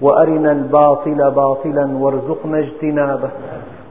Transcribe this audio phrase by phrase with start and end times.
[0.00, 3.30] وأرنا الباطل باطلا وارزقنا اجتنابه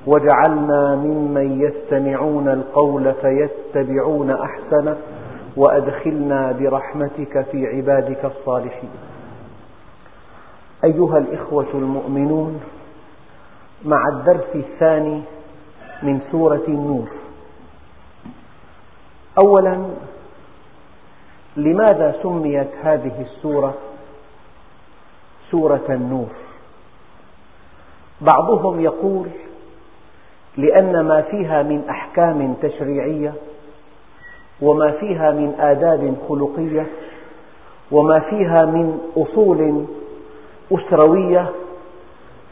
[0.08, 4.98] واجعلنا ممن يستمعون القول فيتبعون أحسنه
[5.58, 8.90] وأدخلنا برحمتك في عبادك الصالحين.
[10.84, 12.62] أيها الإخوة المؤمنون
[13.86, 15.22] مع الدرس الثاني
[16.04, 17.08] من سورة النور.
[19.46, 19.86] أولا
[21.58, 23.74] لماذا سميت هذه السورة؟
[25.52, 26.30] سورة النور.
[28.22, 29.28] بعضهم يقول
[30.58, 33.34] لأن ما فيها من أحكام تشريعية
[34.62, 36.88] وما فيها من آداب خلقية
[37.92, 39.86] وما فيها من أصول
[40.72, 41.50] أسروية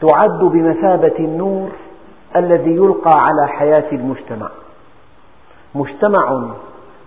[0.00, 1.70] تعد بمثابة النور
[2.36, 4.48] الذي يلقى على حياة المجتمع.
[5.74, 6.50] مجتمع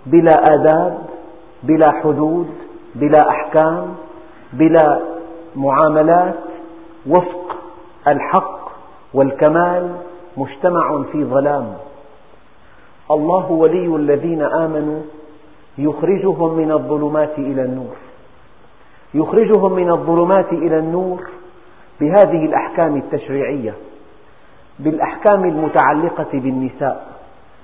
[0.05, 0.97] بلا آداب
[1.63, 2.47] بلا حدود
[2.95, 3.95] بلا أحكام
[4.53, 4.99] بلا
[5.55, 6.39] معاملات
[7.09, 7.55] وفق
[8.07, 8.71] الحق
[9.13, 9.95] والكمال
[10.37, 11.73] مجتمع في ظلام.
[13.11, 15.01] الله ولي الذين آمنوا
[15.77, 17.95] يخرجهم من الظلمات إلى النور.
[19.13, 21.29] يخرجهم من الظلمات إلى النور
[22.01, 23.73] بهذه الأحكام التشريعية
[24.79, 27.07] بالأحكام المتعلقة بالنساء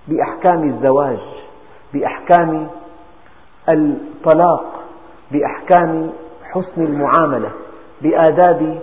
[0.07, 1.19] بأحكام الزواج
[1.93, 2.67] بأحكام
[3.69, 4.83] الطلاق
[5.31, 6.09] بأحكام
[6.43, 7.51] حسن المعاملة.
[8.01, 8.79] بآداب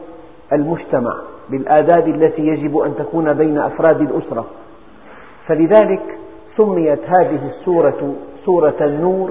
[0.53, 1.17] المجتمع
[1.51, 4.47] بالآداب التي يجب أن تكون بين أفراد الأسرة.
[5.47, 6.19] فلذلك
[6.57, 9.31] سميت هذه السورة سورة النور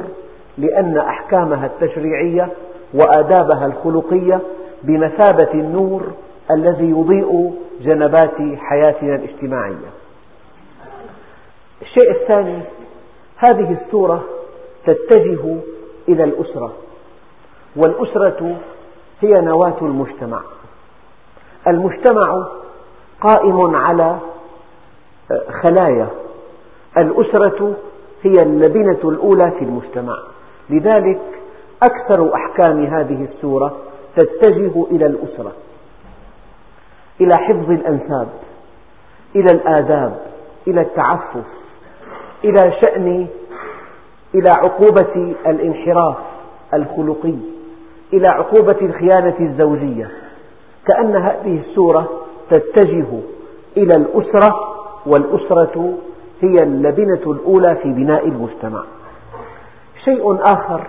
[0.57, 2.49] لأن أحكامها التشريعية
[2.93, 4.39] وآدابها الخلقية
[4.83, 6.03] بمثابة النور
[6.51, 9.89] الذي يضيء جنبات حياتنا الاجتماعية.
[11.81, 12.59] الشيء الثاني
[13.37, 14.23] هذه السورة
[14.85, 15.55] تتجه
[16.09, 16.73] إلى الأسرة
[17.75, 18.55] والأسرة
[19.21, 20.41] هي نواة المجتمع.
[21.67, 22.47] المجتمع
[23.21, 24.17] قائم على
[25.63, 26.07] خلايا.
[26.97, 27.75] الأسرة
[28.23, 30.17] هي اللبنة الأولى في المجتمع.
[30.69, 31.21] لذلك
[31.83, 33.77] أكثر أحكام هذه السورة
[34.15, 35.51] تتجه إلى الأسرة
[37.21, 38.27] إلى حفظ الأنساب
[39.35, 40.21] إلى الآداب
[40.67, 41.45] إلى التعفف
[42.43, 43.27] إلى شأن
[44.35, 46.17] إلى عقوبة الانحراف
[46.73, 47.35] الخلقي.
[48.13, 50.11] إلى عقوبة الخيانة الزوجية.
[50.87, 52.09] كأن هذه السورة
[52.51, 53.07] تتجه
[53.77, 54.75] إلى الأسرة
[55.05, 55.93] والأسرة
[56.41, 58.83] هي اللبنة الأولى في بناء المجتمع.
[60.05, 60.87] شيء آخر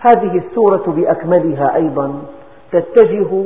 [0.00, 2.22] هذه السورة بأكملها أيضا
[2.72, 3.44] تتجه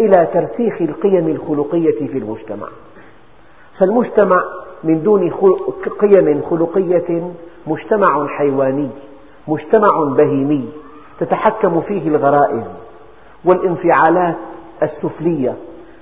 [0.00, 2.66] إلى ترسيخ القيم الخلقية في المجتمع.
[3.78, 4.44] فالمجتمع
[4.84, 5.30] من دون
[6.00, 7.30] قيم خلقية
[7.66, 8.88] مجتمع حيواني
[9.48, 10.68] مجتمع بهيمي.
[11.20, 12.64] تتحكم فيه الغرائز
[13.44, 14.36] والانفعالات
[14.82, 15.54] السفلية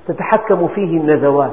[0.09, 1.51] تتحكم فيه النزوات.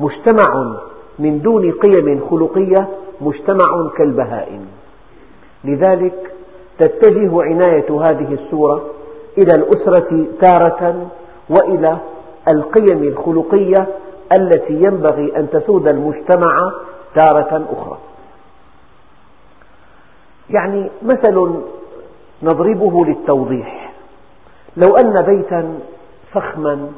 [0.00, 0.76] مجتمع
[1.18, 2.88] من دون قيم خلقية
[3.20, 4.66] مجتمع كالبهائم.
[5.64, 6.32] لذلك
[6.78, 8.82] تتجه عناية هذه السورة
[9.38, 11.06] إلى الأسرة تارة
[11.50, 11.98] وإلى
[12.48, 13.86] القيم الخلقية
[14.38, 16.72] التي ينبغي أن تسود المجتمع
[17.14, 17.98] تارة أخرى.
[20.50, 21.62] يعني مثل
[22.42, 23.92] نضربه للتوضيح.
[24.76, 25.78] لو أن بيتا
[26.32, 26.90] فخما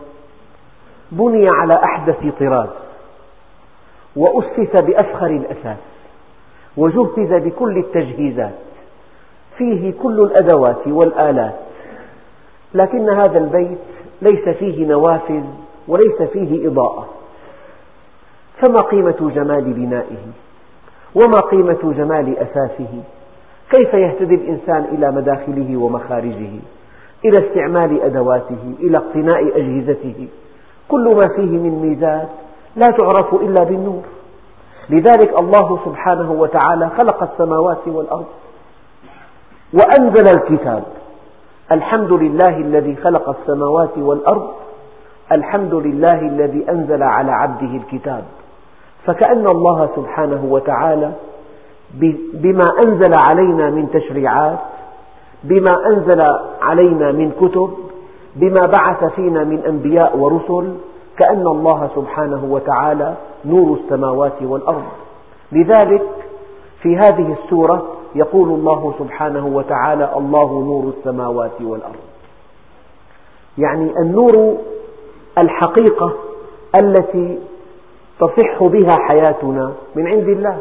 [1.13, 2.69] بني على أحدث طراز
[4.17, 5.77] وأسس بأفخر الأساس
[6.77, 8.55] وجهز بكل التجهيزات
[9.59, 11.55] فيه كل الأدوات والآلات.
[12.75, 13.79] لكن هذا البيت
[14.23, 15.45] ليس فيه نوافذ
[15.89, 17.09] وليس فيه إضاءة.
[18.59, 20.27] فما قيمة جمال بنائه؟
[21.15, 23.03] وما قيمة جمال أساسه؟
[23.71, 26.51] كيف يهتدي الإنسان إلى مداخله ومخارجه
[27.25, 30.29] إلى استعمال أدواته إلى اقتناء أجهزته؟
[30.89, 32.29] كل ما فيه من ميزات
[32.77, 34.03] لا تعرف إلا بالنور.
[34.91, 38.27] لذلك الله سبحانه وتعالى خلق السماوات والأرض
[39.73, 40.85] وأنزل الكتاب.
[41.73, 44.49] الحمد لله الذي خلق السماوات والأرض
[45.37, 48.25] الحمد لله الذي أنزل على عبده الكتاب.
[49.07, 51.13] فكأن الله سبحانه وتعالى
[52.35, 54.59] بما أنزل علينا من تشريعات
[55.45, 56.21] بما أنزل
[56.63, 57.71] علينا من كتب
[58.37, 60.75] بما بعث فينا من أنبياء ورسل
[61.19, 63.15] كأن الله سبحانه وتعالى
[63.45, 64.85] نور السماوات والأرض.
[65.53, 66.03] لذلك
[66.83, 72.05] في هذه السورة يقول الله سبحانه وتعالى الله نور السماوات والأرض.
[73.59, 74.57] يعني النور
[75.39, 76.13] الحقيقة
[76.81, 77.39] التي
[78.21, 80.59] تصح بها حياتنا من عند الله.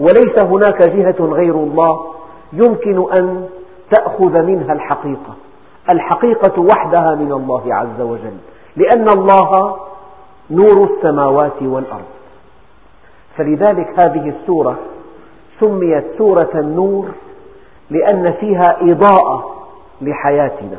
[0.00, 2.06] وليس هناك جهة غير الله
[2.52, 3.48] يمكن أن
[3.90, 5.34] تأخذ منها الحقيقة.
[5.90, 8.36] الحقيقة وحدها من الله عز وجل
[8.76, 9.76] لأن الله
[10.50, 12.04] نور السماوات والأرض.
[13.36, 14.76] فلذلك هذه السورة
[15.60, 17.08] سميت سورة النور
[17.90, 19.54] لأن فيها إضاءة
[20.00, 20.78] لحياتنا.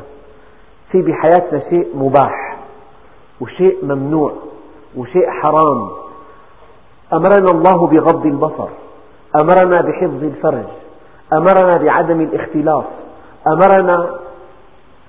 [0.92, 2.56] في بحياتنا شيء مباح
[3.40, 4.32] وشيء ممنوع
[4.96, 5.90] وشيء حرام.
[7.12, 8.68] أمرنا الله بغض البصر.
[9.42, 10.66] أمرنا بحفظ الفرج
[11.32, 12.84] أمرنا بعدم الاختلاط
[13.46, 14.10] أمرنا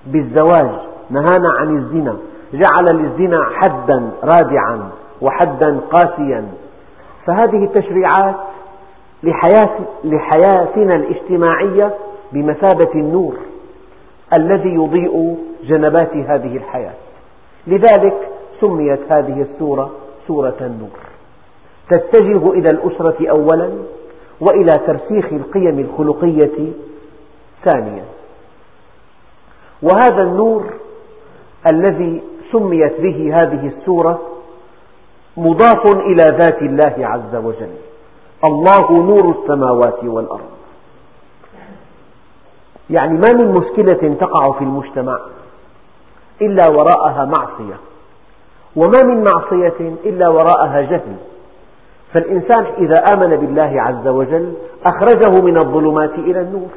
[0.06, 0.70] بالزواج
[1.10, 2.16] نهانا عن الزنا
[2.52, 4.88] جعل للزنا حدا رادعا
[5.20, 6.48] وحدا قاسيا.
[7.26, 8.34] فهذه التشريعات
[10.04, 11.94] لحياتنا الاجتماعية
[12.32, 13.36] بمثابة النور
[14.38, 16.94] الذي يضيء جنبات هذه الحياة.
[17.66, 18.28] لذلك
[18.60, 19.90] سميت هذه السورة
[20.26, 20.98] سورة النور.
[21.90, 23.70] تتجه إلى الأسرة أولا
[24.40, 26.72] وإلى ترسيخ القيم الخلقية
[27.64, 28.04] ثانيا.
[29.82, 30.74] وهذا النور
[31.72, 34.20] الذي سميت به هذه السورة
[35.36, 37.74] مضاف إلى ذات الله عز وجل.
[38.44, 40.50] الله نور السماوات والأرض.
[42.90, 45.18] يعني ما من مشكلة تقع في المجتمع
[46.42, 47.76] إلا وراءها معصية.
[48.76, 51.16] وما من معصية إلا وراءها جهل.
[52.12, 54.52] فالإنسان إذا آمن بالله عز وجل
[54.86, 56.70] أخرجه من الظلمات إلى النور.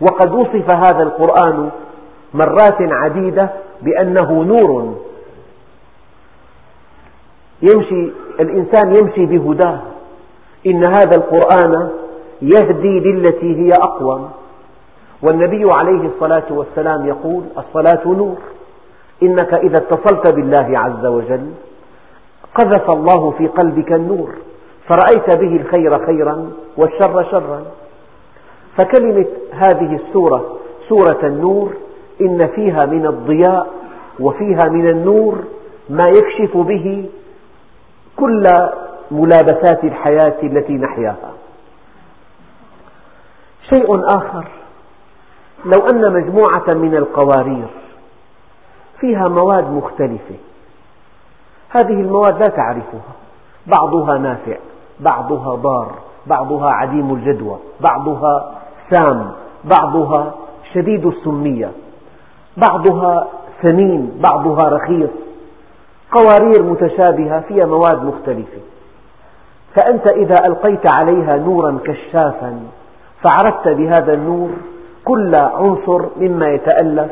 [0.00, 1.70] وقد وصف هذا القرآن
[2.34, 3.50] مرات عديدة
[3.82, 4.94] بأنه نور.
[7.62, 9.80] يمشي الإنسان يمشي بهداه
[10.66, 11.90] إن هذا القرآن
[12.42, 14.30] يهدي للتي هي أقوم
[15.22, 18.36] والنبي عليه الصلاة والسلام يقول الصلاة نور.
[19.22, 21.50] إنك إذا اتصلت بالله عز وجل
[22.54, 24.34] قذف الله في قلبك النور
[24.88, 27.64] فرأيت به الخير خيرا والشر شرا.
[28.78, 30.56] فكلمة هذه السورة
[30.88, 31.72] سورة النور
[32.20, 33.66] إن فيها من الضياء
[34.20, 35.44] وفيها من النور
[35.90, 37.08] ما يكشف به
[38.16, 38.46] كل
[39.10, 41.32] ملابسات الحياة التي نحياها.
[43.72, 44.48] شيء آخر
[45.64, 47.66] لو أن مجموعة من القوارير
[49.00, 50.34] فيها مواد مختلفة
[51.76, 53.14] هذه المواد لا تعرفها.
[53.66, 54.56] بعضها نافع
[55.00, 55.94] بعضها ضار
[56.26, 58.50] بعضها عديم الجدوى بعضها
[58.90, 59.32] سام
[59.64, 60.34] بعضها
[60.74, 61.70] شديد السمية
[62.56, 63.26] بعضها
[63.62, 65.10] ثمين بعضها رخيص.
[66.12, 68.60] قوارير متشابهة فيها مواد مختلفة.
[69.76, 72.60] فأنت إذا ألقيت عليها نورا كشافا
[73.22, 74.50] فعرفت بهذا النور
[75.04, 77.10] كل عنصر مما يتألف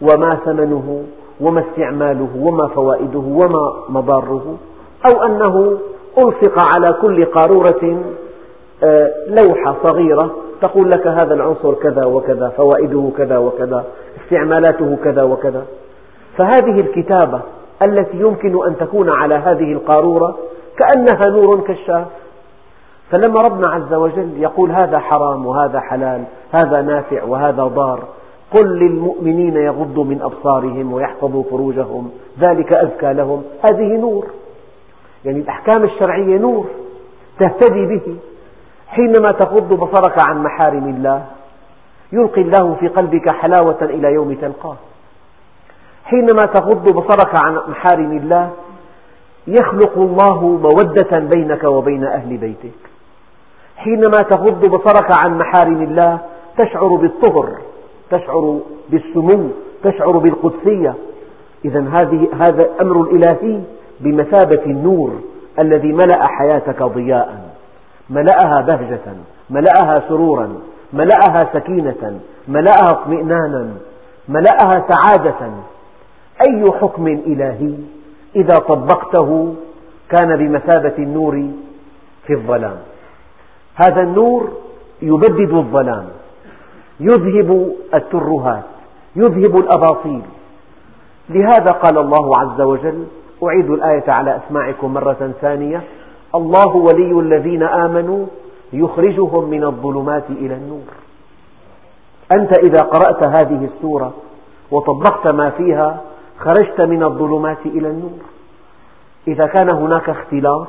[0.00, 1.04] وما ثمنه
[1.40, 4.56] وما استعماله وما فوائده وما مضاره
[5.06, 5.78] أو أنه
[6.18, 8.02] ألصق على كل قارورة
[8.84, 10.30] آه، لوحة صغيرة
[10.60, 13.84] تقول لك هذا العنصر كذا وكذا فوائده كذا وكذا
[14.24, 15.64] استعمالاته كذا وكذا.
[16.36, 17.40] فهذه الكتابة
[17.86, 20.36] التي يمكن أن تكون على هذه القارورة
[20.78, 22.06] كأنها نور كشاف
[23.12, 28.00] فلما ربنا عز وجل يقول هذا حرام وهذا حلال هذا نافع وهذا ضار
[28.54, 32.10] قل للمؤمنين يغضوا من أبصارهم ويحفظوا فروجهم.
[32.40, 33.42] ذلك أزكى لهم.
[33.70, 34.26] هذه نور.
[35.24, 36.66] يعني الأحكام الشرعية نور
[37.38, 38.16] تهتدي به.
[38.88, 41.26] حينما تغض بصرك عن محارم الله
[42.12, 44.76] يلقي الله في قلبك حلاوة إلى يوم تلقاه.
[46.04, 48.50] حينما تغض بصرك عن محارم الله
[49.46, 52.78] يخلق الله مودة بينك وبين أهل بيتك.
[53.76, 56.18] حينما تغض بصرك عن محارم الله
[56.58, 57.48] تشعر بالطهر.
[58.10, 58.60] تشعر
[58.90, 59.48] بالسمو
[59.84, 60.94] تشعر بالقدسية.
[61.64, 61.80] إذا
[62.32, 63.60] هذا أمر الإلهي
[64.00, 65.12] بمثابة النور
[65.64, 67.54] الذي ملأ حياتك ضياء
[68.10, 69.14] ملأها بهجة
[69.50, 70.48] ملأها سرورا
[70.92, 73.70] ملأها سكينة ملأها اطمئنانا
[74.28, 75.50] ملأها سعادة.
[76.48, 77.74] أي حكم إلهي
[78.36, 79.54] إذا طبقته
[80.10, 81.50] كان بمثابة النور
[82.26, 82.76] في الظلام؟
[83.74, 84.48] هذا النور
[85.02, 86.08] يبدد الظلام.
[87.00, 88.64] يذهب الترهات
[89.16, 90.22] يذهب الأباطيل
[91.28, 93.06] لهذا قال الله عز وجل
[93.44, 95.82] أعيد الآية على أسماعكم مرة ثانية
[96.34, 98.26] الله ولي الذين آمنوا
[98.72, 100.88] يخرجهم من الظلمات إلى النور.
[102.32, 104.12] أنت إذا قرأت هذه السورة
[104.70, 106.00] وطبقت ما فيها
[106.38, 108.18] خرجت من الظلمات إلى النور.
[109.28, 110.66] إذا كان هناك اختلاط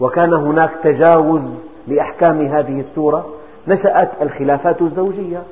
[0.00, 1.42] وكان هناك تجاوز
[1.86, 3.26] لأحكام هذه السورة
[3.68, 5.42] نشأت الخلافات الزوجية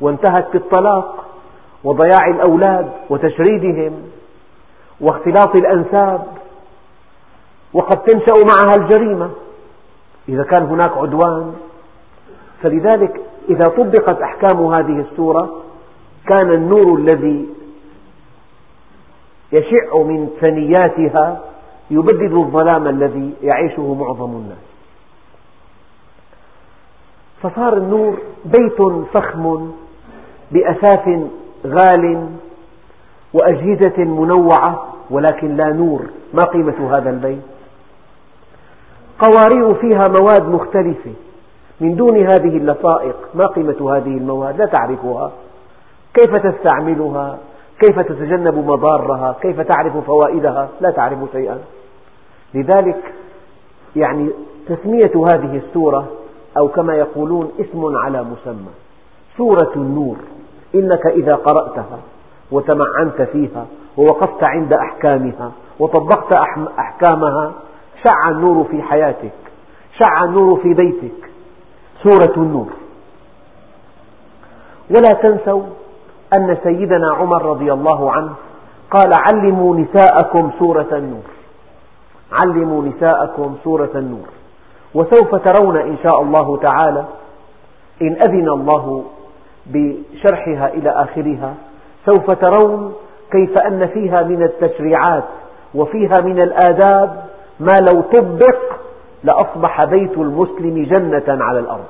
[0.00, 1.26] وانتهت بالطلاق
[1.84, 3.92] وضياع الأولاد وتشريدهم
[5.00, 6.26] واختلاط الأنساب
[7.74, 9.30] وقد تنشأ معها الجريمة
[10.28, 11.54] إذا كان هناك عدوان.
[12.62, 15.62] فلذلك إذا طبقت أحكام هذه السورة
[16.26, 17.48] كان النور الذي
[19.52, 21.40] يشع من ثنياتها
[21.90, 24.69] يبدد الظلام الذي يعيشه معظم الناس.
[27.42, 28.82] فصار النور بيت
[29.14, 29.70] فخم
[30.52, 31.08] بأثاث
[31.66, 32.26] غال
[33.34, 36.02] وأجهزة منوعة ولكن لا نور.
[36.34, 37.42] ما قيمة هذا البيت؟
[39.18, 41.12] قوارير فيها مواد مختلفة.
[41.80, 45.32] من دون هذه اللصائق ما قيمة هذه المواد؟ لا تعرفها.
[46.14, 47.38] كيف تستعملها؟
[47.80, 51.58] كيف تتجنب مضارها؟ كيف تعرف فوائدها؟ لا تعرف شيئا.
[52.54, 53.14] لذلك
[53.96, 54.30] يعني
[54.68, 56.08] تسمية هذه السورة
[56.58, 58.70] أو كما يقولون اسم على مسمى.
[59.36, 60.16] سورة النور
[60.74, 61.98] إنك إذا قرأتها
[62.50, 63.66] وتمعنت فيها
[63.96, 66.32] ووقفت عند أحكامها وطبقت
[66.78, 67.52] أحكامها
[68.04, 69.32] شع النور في حياتك
[69.98, 71.30] شع النور في بيتك.
[72.02, 72.72] سورة النور.
[74.90, 75.62] ولا تنسوا
[76.36, 78.32] أن سيدنا عمر رضي الله عنه
[78.90, 81.22] قال علموا نساءكم سورة النور.
[82.32, 84.28] علموا نساءكم سورة النور.
[84.94, 87.04] وسوف ترون إن شاء الله تعالى
[88.02, 89.04] إن أذن الله
[89.66, 91.54] بشرحها إلى آخرها
[92.06, 92.94] سوف ترون
[93.32, 95.24] كيف أن فيها من التشريعات
[95.74, 97.24] وفيها من الآداب
[97.60, 98.58] ما لو طبق
[99.24, 101.84] لأصبح بيت المسلم جنة على الأرض.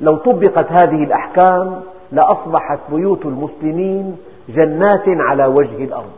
[0.00, 1.80] لو طبقت هذه الأحكام
[2.12, 4.16] لأصبحت بيوت المسلمين
[4.48, 6.12] جنات على وجه الأرض.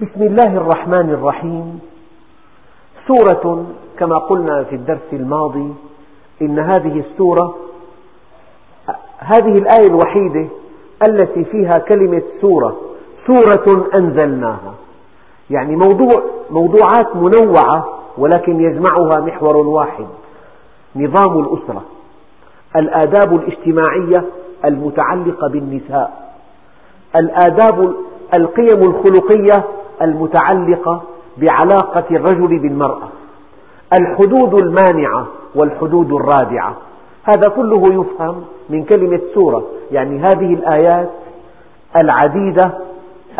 [0.00, 1.80] بسم الله الرحمن الرحيم.
[3.06, 3.66] سورة
[3.98, 5.74] كما قلنا في الدرس الماضي
[6.42, 7.54] إن هذه السورة
[9.18, 10.46] هذه الآية الوحيدة
[11.08, 12.76] التي فيها كلمة سورة
[13.26, 14.74] سورة أنزلناها.
[15.50, 20.06] يعني موضوع موضوعات منوعة ولكن يجمعها محور واحد
[20.96, 21.82] نظام الأسرة
[22.80, 24.24] الآداب الاجتماعية
[24.64, 26.34] المتعلقة بالنساء
[27.16, 27.94] الآداب
[28.38, 29.64] القيم الخلقية
[30.02, 31.02] المتعلقة
[31.36, 33.08] بعلاقة الرجل بالمرأة.
[34.00, 36.76] الحدود المانعة والحدود الرادعة.
[37.24, 39.64] هذا كله يفهم من كلمة سورة.
[39.90, 41.10] يعني هذه الآيات
[41.96, 42.72] العديدة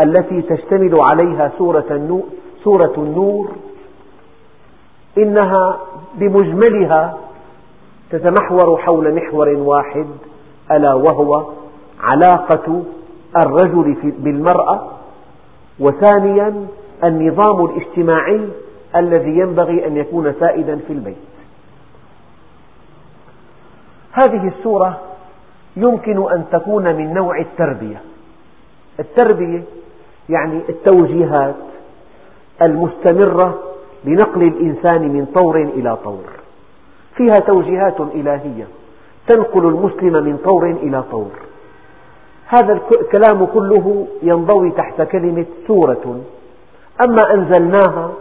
[0.04, 2.20] التي تشتمل عليها سورة
[2.64, 3.50] سورة النور.
[5.18, 5.78] إنها
[6.14, 7.18] بمجملها
[8.10, 10.06] تتمحور حول محور واحد
[10.70, 11.44] ألا وهو
[12.00, 12.82] علاقة
[13.46, 14.86] الرجل بالمرأة.
[15.80, 16.66] وثانيا
[17.04, 18.48] النظام الاجتماعي
[18.96, 21.16] الذي ينبغي أن يكون سائدا في البيت.
[24.12, 25.00] هذه السورة
[25.76, 28.00] يمكن أن تكون من نوع التربية.
[29.00, 29.62] التربية
[30.28, 31.54] يعني التوجيهات
[32.62, 33.62] المستمرة
[34.04, 36.24] لنقل الإنسان من طور إلى طور.
[37.16, 38.66] فيها توجيهات إلهية.
[39.28, 41.30] تنقل المسلم من طور إلى طور.
[42.46, 46.20] هذا الكلام كله ينضوي تحت كلمة سورة.
[47.02, 48.12] أما أنزلناها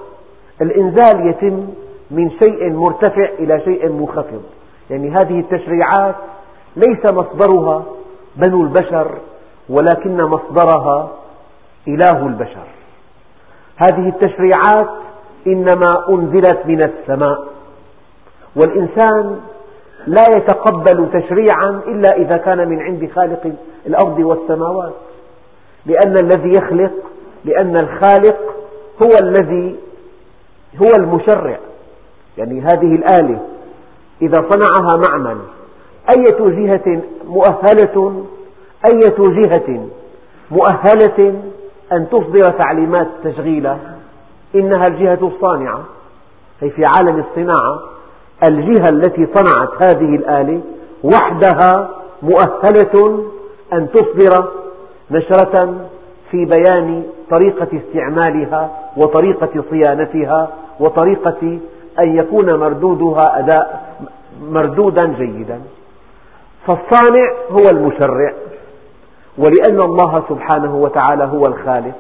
[0.61, 1.67] الإنزال يتم
[2.11, 4.41] من شيء مرتفع إلى شيء منخفض.
[4.89, 6.15] يعني هذه التشريعات
[6.75, 7.83] ليس مصدرها
[8.35, 9.17] بنو البشر
[9.69, 11.11] ولكن مصدرها
[11.87, 12.67] إله البشر.
[13.77, 14.89] هذه التشريعات
[15.47, 17.47] إنما أنزلت من السماء.
[18.55, 19.39] والإنسان
[20.07, 23.51] لا يتقبل تشريعا إلا إذا كان من عند خالق
[23.87, 24.93] الأرض والسماوات.
[25.85, 26.91] لأن الذي يخلق
[27.45, 28.55] لأن الخالق
[29.01, 29.75] هو الذي
[30.81, 31.59] هو المشرع.
[32.38, 33.39] يعني هذه الآلة
[34.21, 35.38] إذا صنعها معمل
[36.17, 38.25] أية جهة مؤهلة
[38.85, 39.88] أية جهة
[40.51, 41.41] مؤهلة
[41.91, 43.79] أن تصدر تعليمات تشغيله
[44.55, 45.83] إنها الجهة الصانعة.
[46.63, 47.79] أي في عالم الصناعة
[48.43, 50.62] الجهة التي صنعت هذه الآلة
[51.03, 51.89] وحدها
[52.21, 53.25] مؤهلة
[53.73, 54.47] أن تصدر
[55.12, 55.88] نشرة
[56.31, 60.49] في بيان طريقة استعمالها وطريقة صيانتها
[60.79, 61.59] وطريقة
[62.05, 63.95] أن يكون مردودها أداء
[64.41, 65.61] مردودا جيدا.
[66.67, 68.33] فالصانع هو المشرع
[69.37, 71.95] ولأن الله سبحانه وتعالى هو الخالق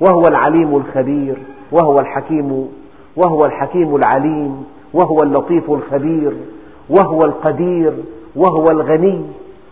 [0.00, 1.38] وهو العليم الخبير
[1.72, 2.68] وهو الحكيم
[3.16, 6.32] وهو الحكيم العليم وهو اللطيف الخبير
[6.90, 7.92] وهو القدير
[8.36, 9.22] وهو الغني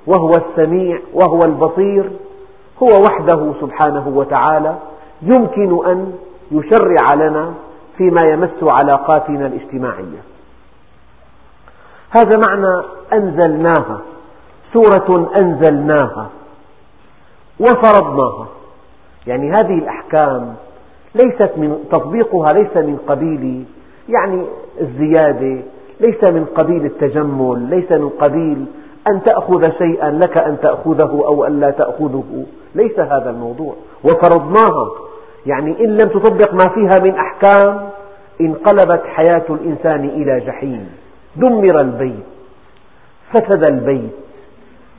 [0.07, 2.11] وهو السميع وهو البصير.
[2.83, 4.79] هو وحده سبحانه وتعالى
[5.23, 6.13] يمكن أن
[6.51, 7.55] يشرع لنا
[7.97, 10.23] فيما يمس علاقاتنا الاجتماعية.
[12.11, 14.01] هذا معنى أنزلناها
[14.73, 16.31] سورة أنزلناها
[17.61, 18.47] وفرضناها.
[19.27, 20.55] يعني هذه الأحكام
[21.15, 23.65] ليست من تطبيقها ليس من قبيل
[24.09, 24.47] يعني
[24.81, 25.63] الزيادة
[26.01, 28.67] ليس من قبيل التجمل ليس من قبيل
[29.09, 32.47] أن تأخذ شيئا لك أن تأخذه أو أن لا تأخذه.
[32.75, 33.75] ليس هذا الموضوع.
[34.05, 34.91] وفرضناها
[35.47, 37.89] يعني إن لم تطبق ما فيها من أحكام
[38.41, 40.91] انقلبت حياة الإنسان إلى جحيم.
[41.37, 42.25] دمر البيت.
[43.33, 44.15] فسد البيت.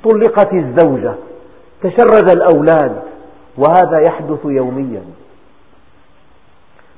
[0.03, 1.13] طلقت الزوجة.
[1.83, 3.01] تشرد الأولاد.
[3.57, 5.03] وهذا يحدث يوميا.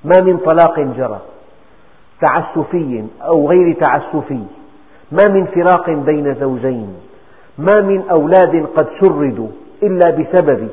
[0.04, 1.20] ما من طلاق جرى.
[2.22, 4.44] تعسفي أو غير تعسفي.
[5.12, 6.96] ما من فراق بين زوجين
[7.58, 9.48] ما من أولاد قد شردوا
[9.84, 10.70] إلا بسبب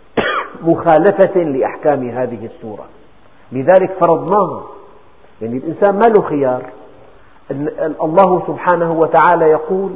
[0.68, 2.84] مخالفة لأحكام هذه السورة.
[3.52, 4.62] لذلك فرضناها
[5.42, 6.62] يعني الإنسان ما له خيار.
[8.02, 9.90] الله سبحانه وتعالى يقول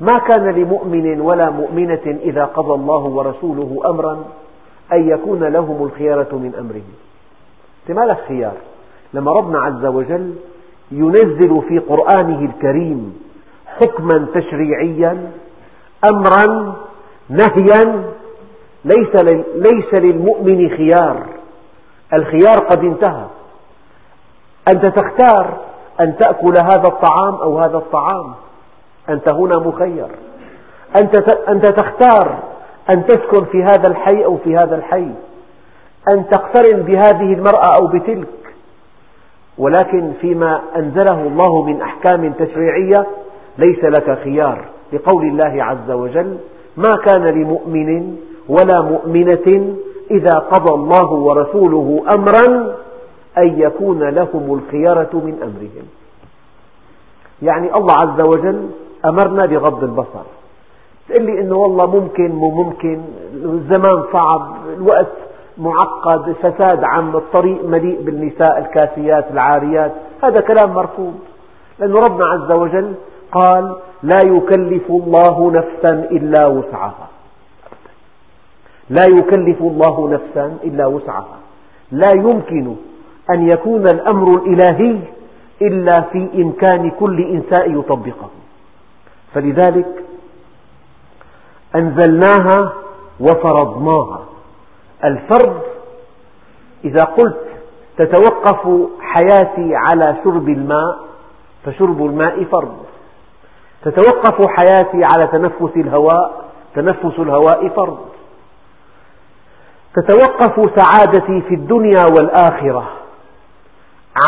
[0.00, 4.24] ما كان لمؤمن ولا مؤمنة إذا قضى الله ورسوله أمرا
[4.92, 6.94] أن يكون لهم الخيارة من أمرهم
[7.82, 8.56] أنت ما لك خيار.
[9.14, 10.34] لما ربنا عز وجل
[10.90, 13.20] ينزل في قرآنه الكريم
[13.66, 15.30] حكما تشريعيا
[16.10, 16.74] أمرا
[17.28, 18.04] نهيا
[18.84, 19.24] ليس
[19.54, 21.26] ليس للمؤمن خيار.
[22.12, 23.26] الخيار قد انتهى.
[24.68, 25.56] أنت تختار
[26.00, 28.34] أن تأكل هذا الطعام أو هذا الطعام.
[29.08, 30.08] أنت هنا مخير.
[31.48, 32.38] أنت تختار
[32.96, 35.10] أن تسكن في هذا الحي أو في هذا الحي.
[36.14, 38.43] أن تقترن بهذه المرأة أو بتلك.
[39.58, 43.06] ولكن فيما أنزله الله من أحكام تشريعية
[43.58, 44.64] ليس لك خيار.
[44.92, 46.36] لقول الله عز وجل
[46.76, 48.16] ما كان لمؤمن
[48.48, 49.76] ولا مؤمنة
[50.10, 52.74] إذا قضى الله ورسوله أمرا
[53.38, 55.86] أن يكون لهم الخيرة من أمرهم.
[57.42, 58.68] يعني الله عز وجل
[59.04, 60.24] أمرنا بغض البصر.
[61.08, 63.00] تقول لي إنه والله ممكن مو ممكن
[63.34, 65.12] الزمان صعب الوقت
[65.58, 69.92] معقد فساد عام الطريق مليء بالنساء الكاسيات العاريات.
[70.24, 71.14] هذا كلام مرفوض.
[71.78, 72.94] لأن ربنا عز وجل
[73.32, 77.08] قال لا يكلف الله نفسا إلا وسعها.
[78.90, 81.38] لا يكلف الله نفسا إلا وسعها.
[81.92, 82.76] لا يمكن
[83.30, 84.98] أن يكون الأمر الإلهي
[85.62, 88.30] إلا في إمكان كل إنسان يطبقه.
[89.34, 90.04] فلذلك
[91.76, 92.72] أنزلناها
[93.20, 94.33] وفرضناها.
[95.04, 95.60] الفرض
[96.84, 97.40] إذا قلت
[97.98, 100.98] تتوقف حياتي على شرب الماء
[101.64, 102.76] فشرب الماء فرض
[103.84, 107.98] تتوقف حياتي على تنفس الهواء تنفس الهواء فرض
[109.94, 112.90] تتوقف سعادتي في الدنيا والآخرة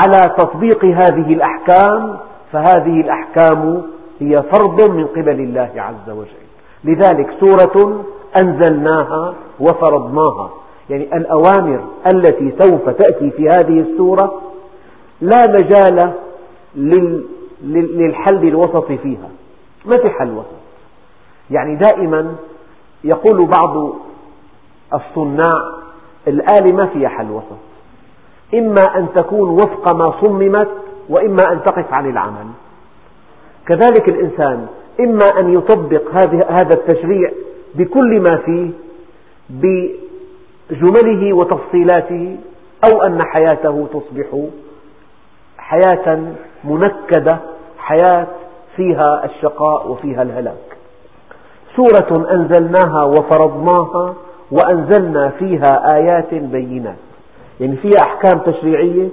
[0.01, 2.19] على تطبيق هذه الأحكام
[2.53, 3.83] فهذه الأحكام
[4.21, 6.47] هي فرض من قبل الله عز وجل.
[6.85, 8.05] لذلك سورة
[8.43, 10.51] أنزلناها وفرضناها.
[10.91, 14.41] يعني الأوامر التي سوف تأتي في هذه السورة
[15.21, 16.13] لا مجال
[17.65, 19.29] للحل الوسط فيها.
[19.87, 20.57] ما في حل وسط
[21.51, 22.35] يعني دائما
[23.05, 23.93] يقول بعض
[24.95, 25.73] الصناع
[26.29, 27.59] الآلة ما فيها حل وسط
[28.55, 30.69] إما أن تكون وفق ما صممت
[31.09, 32.47] وإما أن تقف عن العمل.
[33.67, 34.67] كذلك الإنسان
[35.01, 36.03] إما أن يطبق
[36.51, 37.31] هذا التشريع
[37.75, 38.71] بكل ما فيه
[40.71, 42.37] بجمله وتفصيلاته
[42.85, 44.27] أو أن حياته تصبح
[45.59, 46.23] حياة
[46.65, 47.39] منكدة
[47.79, 48.27] حياة
[48.77, 50.77] فيها الشقاء وفيها الهلاك.
[51.77, 54.15] سورة أنزلناها وفرضناها
[54.51, 56.97] وأنزلنا فيها آيات بينات.
[57.61, 59.09] يعني فيها أحكام تشريعية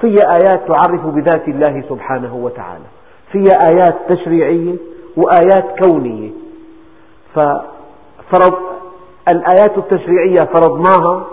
[0.00, 2.84] فيها آيات تعرف بذات الله سبحانه وتعالى.
[3.32, 4.74] فيها آيات تشريعية
[5.16, 6.30] وآيات كونية.
[7.34, 8.67] ففرض
[9.32, 11.26] الآيات التشريعية فرضناها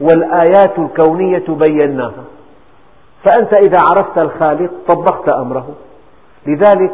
[0.00, 2.24] والآيات الكونية بيناها.
[3.24, 5.66] فأنت إذا عرفت الخالق طبقت أمره.
[6.46, 6.92] لذلك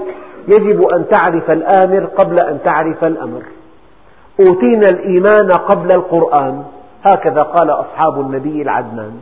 [0.49, 3.43] يجب أن تعرف الآمر قبل أن تعرف الأمر.
[4.41, 6.65] أوتينا الإيمان قبل القرآن.
[7.11, 9.13] هكذا قال أصحاب النبي العدنان.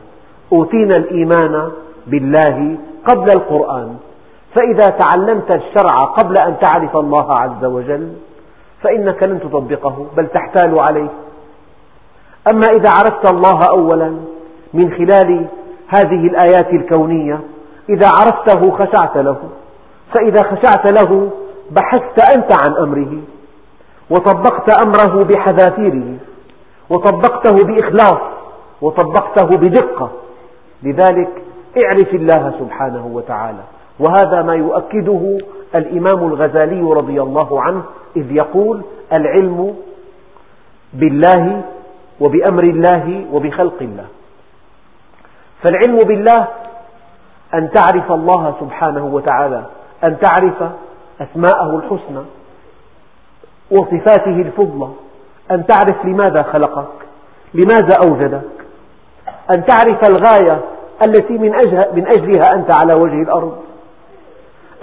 [0.53, 1.71] أوتينا الإيمان
[2.07, 3.95] بالله قبل القرآن.
[4.55, 8.13] فإذا تعلمت الشرع قبل أن تعرف الله عز وجل
[8.83, 11.09] فإنك لن تطبقه بل تحتال عليه.
[12.51, 14.17] أما إذا عرفت الله أولا
[14.73, 15.45] من خلال
[15.87, 17.39] هذه الآيات الكونية
[17.89, 19.37] إذا عرفته خشعت له.
[20.15, 21.31] فإذا خشعت له
[21.71, 23.21] بحثت أنت عن أمره
[24.09, 26.17] وطبقت أمره بحذافيره
[26.89, 28.21] وطبقته بإخلاص
[28.81, 30.09] وطبقته بدقة.
[30.83, 31.29] لذلك
[31.77, 33.63] اعرف الله سبحانه وتعالى.
[33.99, 35.37] وهذا ما يؤكده
[35.75, 37.83] الإمام الغزالي رضي الله عنه
[38.17, 38.81] إذ يقول
[39.13, 39.75] العلم
[40.93, 41.61] بالله
[42.19, 44.05] وبأمر الله وبخلق الله.
[45.63, 46.47] فالعلم بالله
[47.53, 49.65] أن تعرف الله سبحانه وتعالى
[50.03, 50.71] أن تعرف
[51.21, 52.23] أسماءه الحسنى
[53.71, 54.89] وصفاته الفضلى
[55.51, 56.87] أن تعرف لماذا خلقك
[57.53, 58.65] لماذا أوجدك
[59.55, 60.61] أن تعرف الغاية
[61.05, 61.33] التي
[61.93, 63.57] من أجلها أنت على وجه الأرض.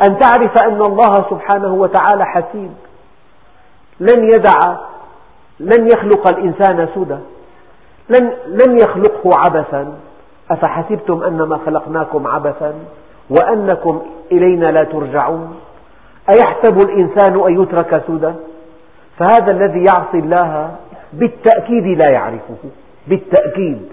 [0.09, 2.73] أن تعرف أن الله سبحانه وتعالى حسيب
[4.01, 4.77] لن يدع
[5.61, 7.19] لن يخلق الإنسان سدى.
[8.09, 9.95] لن, لن يخلقه عبثا.
[10.51, 12.75] أفحسبتم أنما خلقناكم عبثا
[13.31, 15.57] وأنكم إلينا لا ترجعون؟
[16.37, 18.33] أيحسب الإنسان أن يترك سدى؟
[19.19, 20.77] فهذا الذي يعصي الله
[21.13, 22.57] بالتأكيد لا يعرفه.
[23.07, 23.89] بالتأكيد.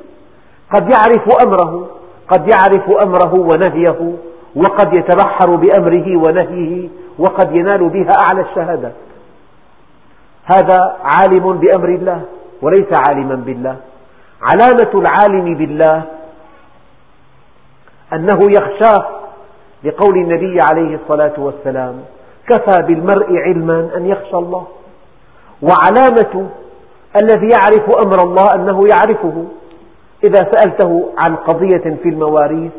[0.76, 1.90] قد يعرف أمره
[2.30, 4.14] قد يعرف أمره ونهيه.
[4.58, 6.90] وقد يتبحر بأمره ونهيه
[7.20, 8.94] وقد ينال بها أعلى الشهادات.
[10.46, 12.22] هذا عالم بأمر الله
[12.62, 13.78] وليس عالما بالله.
[14.42, 16.04] علامة العالم بالله
[18.14, 19.06] أنه يخشاه
[19.84, 21.96] لقول النبي عليه الصلاة والسلام
[22.50, 24.68] كفى بالمرء علما أن يخشى الله.
[25.62, 26.50] وعلامة
[27.22, 29.46] الذي يعرف أمر الله أنه يعرفه
[30.24, 32.72] إذا سألته عن قضية في المواريث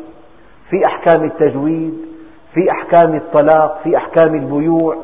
[0.69, 2.09] في أحكام التجويد
[2.53, 4.97] في أحكام الطلاق في أحكام البيوع.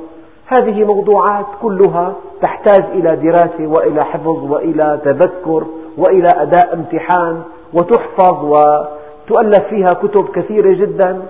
[0.47, 5.65] هذه موضوعات كلها تحتاج إلى دراسة وإلى حفظ وإلى تذكر
[5.97, 11.21] وإلى أداء امتحان وتحفظ وتؤلف فيها كتب كثيرة جدا.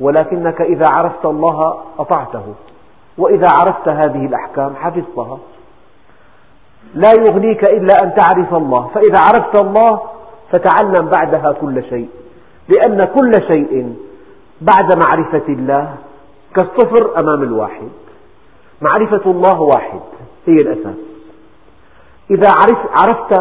[0.00, 2.54] ولكنك إذا عرفت الله أطعته.
[3.18, 5.38] وإذا عرفت هذه الأحكام حفظتها.
[6.94, 8.90] لا يغنيك إلا أن تعرف الله.
[8.94, 10.00] فإذا عرفت الله
[10.52, 12.08] فتعلم بعدها كل شيء.
[12.68, 13.96] لأن كل شيء
[14.60, 15.96] بعد معرفة الله
[16.56, 17.88] كالصفر أمام الواحد.
[18.82, 20.00] معرفة الله واحد
[20.46, 20.96] هي الأساس.
[22.30, 22.52] إذا
[23.02, 23.40] عرفت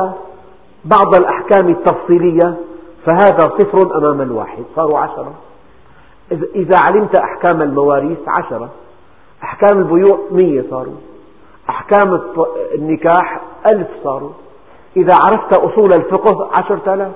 [0.86, 2.56] بعض الأحكام التفصيلية
[3.06, 4.64] فهذا صفر أمام الواحد.
[4.76, 5.34] صاروا عشرة.
[6.32, 8.70] إذا علمت أحكام المواريث عشرة.
[9.44, 10.96] أحكام البيوع مية صاروا.
[11.70, 12.22] أحكام
[12.76, 14.32] النكاح ألف صاروا.
[14.98, 17.12] إذا عرفت أصول الفقه عشرة آلاف.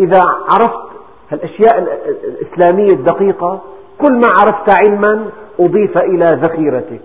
[0.00, 0.89] إذا عرفت
[1.32, 3.60] الأشياء الإسلامية الدقيقة
[3.98, 5.24] كل ما عرفت علما
[5.60, 7.00] أضيف إلى ذخيرتك.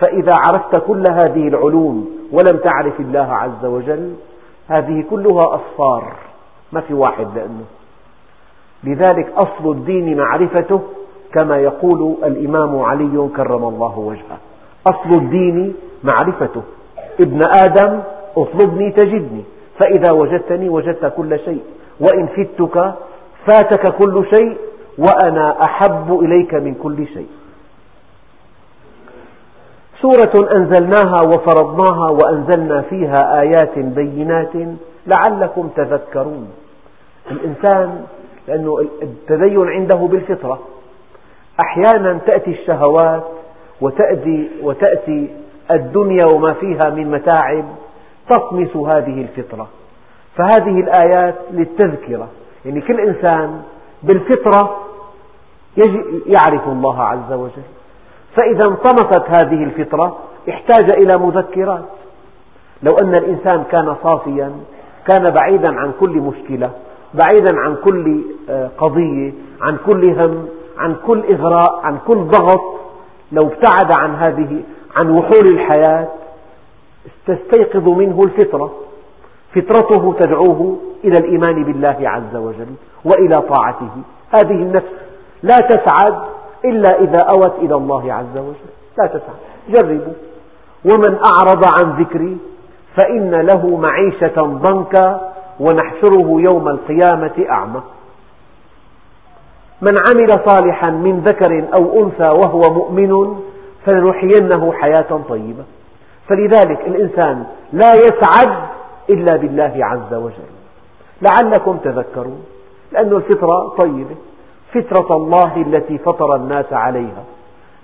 [0.00, 4.14] فإذا عرفت كل هذه العلوم ولم تعرف الله عز وجل
[4.68, 6.12] هذه كلها أصفار.
[6.72, 7.64] ما في واحد لأنه.
[8.84, 10.80] لذلك أصل الدين معرفته
[11.32, 14.38] كما يقول الإمام علي كرم الله وجهه.
[14.86, 16.62] أصل الدين معرفته.
[17.20, 18.00] ابن آدم
[18.36, 19.44] اطلبني تجدني.
[19.78, 21.62] فإذا وجدتني وجدت كل شيء.
[22.00, 22.94] وإن فتك
[23.46, 24.58] فاتك كل شيء
[24.98, 27.28] وأنا أحب إليك من كل شيء.
[30.00, 34.52] سورة أنزلناها وفرضناها وأنزلنا فيها آيات بينات
[35.06, 36.50] لعلكم تذكرون.
[37.30, 38.04] الإنسان
[38.48, 40.58] لأنه التدين عنده بالفطرة.
[41.60, 43.24] أحيانا تأتي الشهوات
[43.80, 45.36] وتأتي, وتأتي
[45.70, 47.64] الدنيا وما فيها من متاعب
[48.30, 49.68] تطمس هذه الفطرة.
[50.36, 52.28] فهذه الآيات للتذكرة.
[52.64, 53.62] يعني كل إنسان
[54.02, 54.76] بالفطرة
[56.26, 57.62] يعرف الله عز وجل.
[58.36, 60.16] فإذا انطمست هذه الفطرة
[60.48, 61.84] احتاج إلى مذكرات.
[62.82, 64.52] لو أن الإنسان كان صافيا
[65.08, 66.70] كان بعيدا عن كل مشكلة
[67.14, 68.20] بعيدا عن كل
[68.50, 72.80] آه، قضية عن كل هم عن كل إغراء عن كل ضغط
[73.32, 74.62] لو ابتعد عن هذه
[74.96, 76.08] عن وحول الحياة
[77.26, 78.72] تستيقظ منه الفطرة.
[79.54, 83.90] فطرته تدعوه إلى الإيمان بالله عز وجل وإلى طاعته.
[84.34, 84.92] هذه النفس
[85.42, 86.14] لا تسعد
[86.64, 88.70] إلا إذا أوت إلى الله عز وجل.
[88.98, 89.36] لا تسعد.
[89.68, 90.12] جربوا.
[90.92, 92.38] ومن أعرض عن ذكري
[93.00, 97.80] فإن له معيشة ضنكا ونحشره يوم القيامة أعمى.
[99.82, 103.40] من عمل صالحا من ذكر أو أنثى وهو مؤمن
[103.86, 105.64] فلنحيينه حياة طيبة.
[106.28, 108.69] فلذلك الإنسان لا يسعد
[109.10, 110.50] إلا بالله عز وجل.
[111.22, 112.44] لعلكم تذكرون
[112.92, 114.16] لأن الفطرة طيبة.
[114.74, 117.24] فطرة الله التي فطر الناس عليها.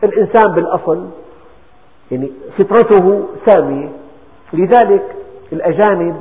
[0.04, 1.06] الإنسان بالأصل
[2.10, 3.88] يعني فطرته سامية.
[4.52, 5.16] لذلك
[5.52, 6.16] الأجانب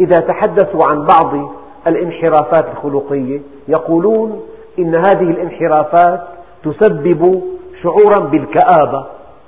[0.00, 1.50] إذا تحدثوا عن بعض
[1.86, 4.42] الانحرافات الخلقية يقولون
[4.78, 6.22] إن هذه الانحرافات
[6.64, 7.42] تسبب
[7.82, 9.06] شعورا بالكآبة.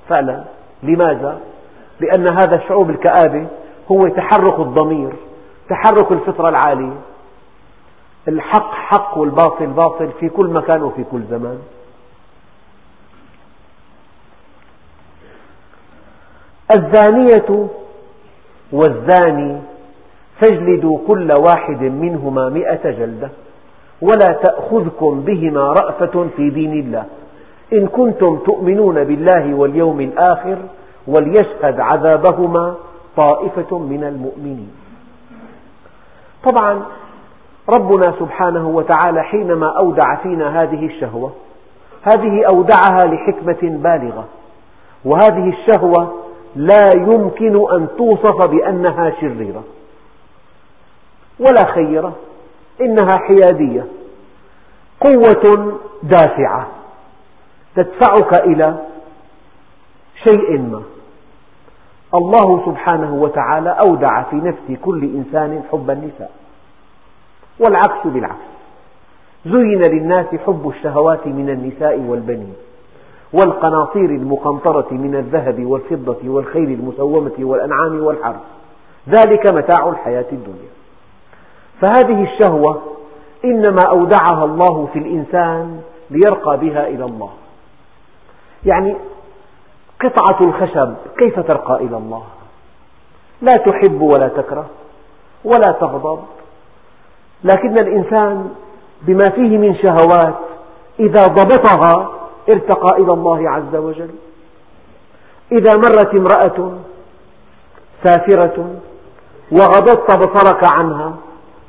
[0.09, 0.45] فعلا.
[0.83, 1.39] لماذا؟
[2.01, 3.47] لأن هذا الشعور بالكآبة
[3.93, 5.13] هو تحرك الضمير
[5.69, 6.97] تحرك الفطرة العالية.
[8.29, 11.59] الحق حق والباطل باطل في كل مكان وفي كل زمان.
[16.77, 17.69] الزانية
[18.73, 19.61] والزاني
[20.41, 23.31] فاجلدوا كل واحد منهما مئة جلدة
[24.03, 27.05] ولا تأخذكم بهما رأفة في دين الله.
[27.73, 30.59] إن كنتم تؤمنون بالله واليوم الآخر
[31.07, 32.75] وليشهد عذابهما
[33.17, 34.71] طائفة من المؤمنين.
[36.45, 36.83] طبعا
[37.69, 41.33] ربنا سبحانه وتعالى حينما أودع فينا هذه الشهوة
[42.03, 44.25] هذه أودعها لحكمة بالغة
[45.05, 46.15] وهذه الشهوة
[46.57, 49.65] لا يمكن أن توصف بأنها شريرة
[51.41, 52.13] ولا خيرة
[52.81, 53.87] إنها حيادية
[55.01, 56.67] قوة دافعة
[57.77, 58.79] تدفعك إلى
[60.25, 60.83] شيء ما.
[62.15, 66.31] الله سبحانه وتعالى أودع في نفس كل إنسان حب النساء
[67.61, 68.55] والعكس بالعكس.
[69.47, 72.55] زين للناس حب الشهوات من النساء والبنين
[73.33, 78.41] والقناطير المقنطرة من الذهب والفضة والخيل المسومة والأنعام والحرث.
[79.09, 80.71] ذلك متاع الحياة الدنيا.
[81.81, 82.83] فهذه الشهوة
[83.45, 87.31] إنما أودعها الله في الإنسان ليرقى بها إلى الله.
[88.67, 88.97] يعني
[90.01, 92.23] قطعة الخشب كيف ترقى إلى الله؟
[93.43, 94.67] لا تحب ولا تكره
[95.45, 96.19] ولا تغضب.
[97.45, 98.51] لكن الإنسان
[99.03, 100.39] بما فيه من شهوات
[101.01, 102.11] إذا ضبطها
[102.49, 104.11] ارتقى إلى الله عز وجل.
[105.53, 106.79] إذا مرت امرأة
[108.05, 108.71] سافرة
[109.53, 111.15] وغضضت بصرك عنها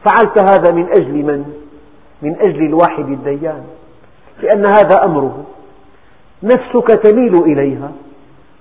[0.05, 1.53] فعلت هذا من أجل من؟
[2.21, 3.63] من أجل الواحد الديان.
[4.41, 5.43] لأن هذا أمره.
[6.43, 7.91] نفسك تميل إليها.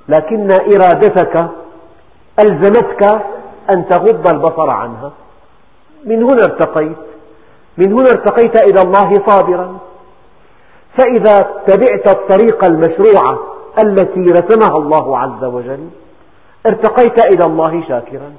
[0.08, 1.46] لكن إرادتك
[2.44, 3.02] ألزمتك
[3.76, 5.12] أن تغض البصر عنها.
[6.04, 6.96] من هنا ارتقيت.
[7.78, 9.78] من هنا ارتقيت إلى الله صابرا.
[10.98, 11.36] فإذا
[11.66, 13.38] تبعت الطريق المشروعة
[13.82, 15.88] التي رسمها الله عز وجل
[16.66, 18.32] ارتقيت إلى الله شاكرا.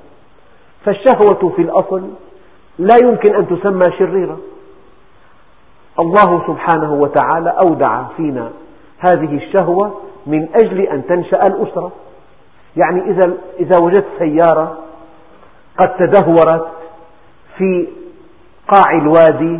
[0.85, 2.09] فالشهوة في الأصل
[2.79, 4.37] لا يمكن أن تسمى شريرة.
[5.99, 8.49] الله سبحانه وتعالى أودع فينا
[8.99, 11.91] هذه الشهوة من أجل أن تنشأ الأسرة.
[12.77, 14.77] يعني إذا, إذا وجدت سيارة
[15.77, 16.67] قد تدهورت
[17.57, 17.87] في
[18.67, 19.59] قاع الوادي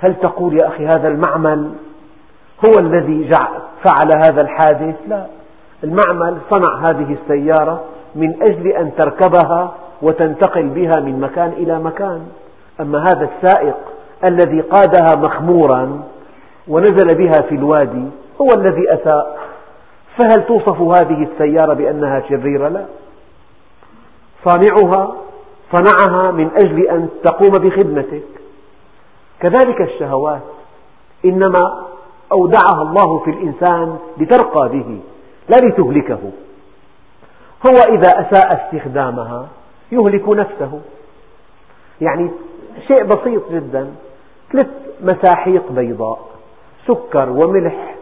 [0.00, 1.72] هل تقول يا أخي هذا المعمل
[2.66, 3.30] هو الذي
[3.84, 5.26] فعل هذا الحادث؟ لا.
[5.84, 7.84] المعمل صنع هذه السيارة
[8.14, 12.26] من أجل أن تركبها وتنتقل بها من مكان إلى مكان.
[12.80, 13.76] أما هذا السائق
[14.24, 16.02] الذي قادها مخمورا
[16.68, 18.04] ونزل بها في الوادي
[18.40, 19.41] هو الذي أساء
[20.16, 22.86] فهل توصف هذه السيارة بأنها شريرة؟ لا.
[24.44, 25.14] صانعها
[25.72, 28.24] صنعها من أجل أن تقوم بخدمتك.
[29.40, 30.42] كذلك الشهوات
[31.24, 31.86] إنما
[32.32, 35.00] أودعها الله في الإنسان لترقى به
[35.48, 36.20] لا لتهلكه.
[37.66, 39.48] هو إذا أساء استخدامها
[39.92, 40.80] يهلك نفسه.
[42.00, 42.30] يعني
[42.86, 43.94] شيء بسيط جدا
[44.52, 44.68] ثلاث
[45.00, 46.18] مساحيق بيضاء
[46.86, 47.94] سكر وملح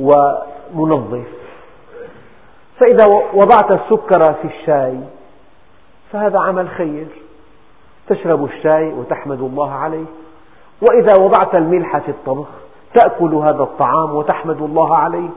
[0.00, 1.41] ومنظف.
[2.80, 3.04] فإذا
[3.34, 5.00] وضعت السكر في الشاي
[6.12, 7.06] فهذا عمل خير.
[8.08, 10.04] تشرب الشاي وتحمد الله عليه.
[10.82, 12.46] وإذا وضعت الملح في الطبخ
[12.94, 15.28] تأكل هذا الطعام وتحمد الله عليه.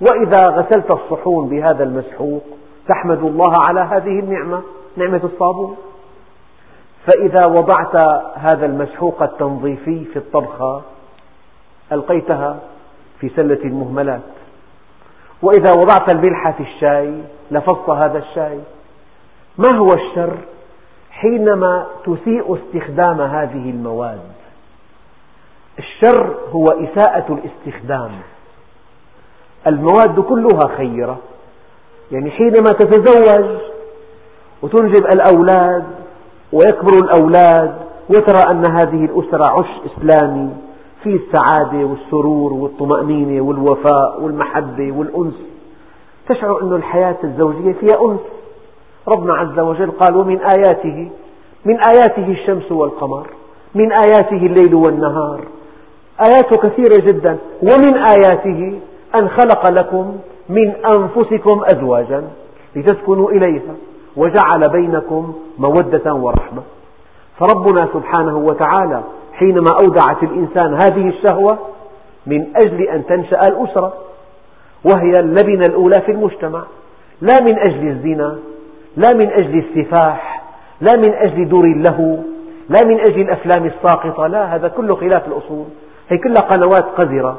[0.00, 2.42] وإذا غسلت الصحون بهذا المسحوق
[2.88, 4.62] تحمد الله على هذه النعمة
[4.96, 5.76] نعمة الصابون.
[7.06, 7.96] فإذا وضعت
[8.34, 10.82] هذا المسحوق التنظيفي في الطبخة
[11.92, 12.58] ألقيتها
[13.20, 14.20] في سلة المهملات
[15.44, 18.58] وإذا وضعت الملح في الشاي لفظت هذا الشاي.
[19.58, 20.36] ما هو الشر
[21.10, 24.20] حينما تسيء استخدام هذه المواد؟
[25.78, 28.12] الشر هو إساءة الاستخدام.
[29.66, 31.18] المواد كلها خيرة.
[32.12, 33.60] يعني حينما تتزوج
[34.62, 35.84] وتنجب الأولاد
[36.52, 37.74] ويكبر الأولاد
[38.08, 40.56] وترى أن هذه الأسرة عش إسلامي
[41.04, 45.34] فيه السعادة والسرور والطمأنينة والوفاء والمحبة والأنس.
[46.28, 48.20] تشعر أن الحياة الزوجية فيها أنس.
[49.08, 51.10] ربنا عز وجل قال ومن آياته
[51.64, 53.26] من آياته الشمس والقمر
[53.74, 55.40] من آياته الليل والنهار.
[56.32, 57.38] آياته كثيرة جدا.
[57.62, 58.78] ومن آياته
[59.14, 60.16] أن خلق لكم
[60.48, 62.24] من أنفسكم أزواجا
[62.76, 63.74] لتسكنوا إليها
[64.16, 66.62] وجعل بينكم مودة ورحمة.
[67.38, 69.02] فربنا سبحانه وتعالى
[69.34, 71.58] حينما أودع في الإنسان هذه الشهوة
[72.26, 73.92] من أجل أن تنشأ الأسرة
[74.84, 76.62] وهي اللبنة الأولى في المجتمع.
[77.20, 78.38] لا من أجل الزنا
[78.96, 80.42] لا من أجل السفاح
[80.80, 82.24] لا من أجل دور له
[82.68, 84.26] لا من أجل الأفلام الساقطة.
[84.26, 85.64] لا هذا كله خلاف الأصول.
[86.08, 87.38] هي كلها قنوات قذرة.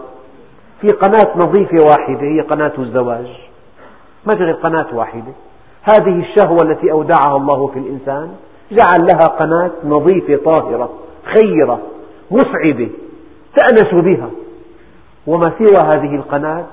[0.82, 3.28] في قناة نظيفة واحدة هي قناة الزواج.
[4.26, 5.32] ما غير قناة واحدة.
[5.84, 8.30] هذه الشهوة التي أودعها الله في الإنسان
[8.72, 10.90] جعل لها قناة نظيفة طاهرة.
[11.26, 11.82] خيرة
[12.32, 12.90] مسعدة
[13.56, 14.30] تأنس بها.
[15.28, 16.66] وما سوى هذه القناة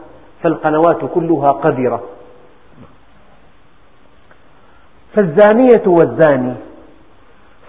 [0.43, 2.03] فالقنوات كلها قذرة.
[5.15, 6.55] فالزانية والزاني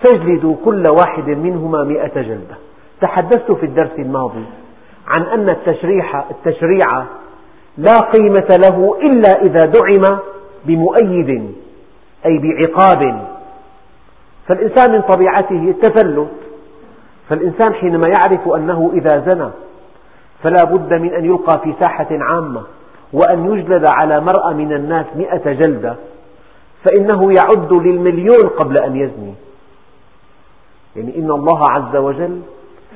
[0.04, 2.58] فاجلدوا كل واحد منهما مئة جلدة.
[3.02, 4.46] تحدثت في الدرس الماضي
[5.08, 7.04] عن أن التشريع, التشريع
[7.78, 10.19] لا قيمة له إلا إذا دعم
[10.65, 11.54] بمؤيد
[12.26, 13.28] أي بعقاب.
[14.48, 16.32] فالإنسان من طبيعته التفلت
[17.29, 19.49] فالإنسان حينما يعرف أنه إذا زنى
[20.43, 22.62] فلا بد من أن يلقى في ساحة عامة
[23.13, 25.95] وأن يجلد على مرأى من الناس مئة جلدة
[26.83, 29.33] فإنه يعد للمليون قبل أن يزني.
[30.95, 32.41] يعني إن الله عز وجل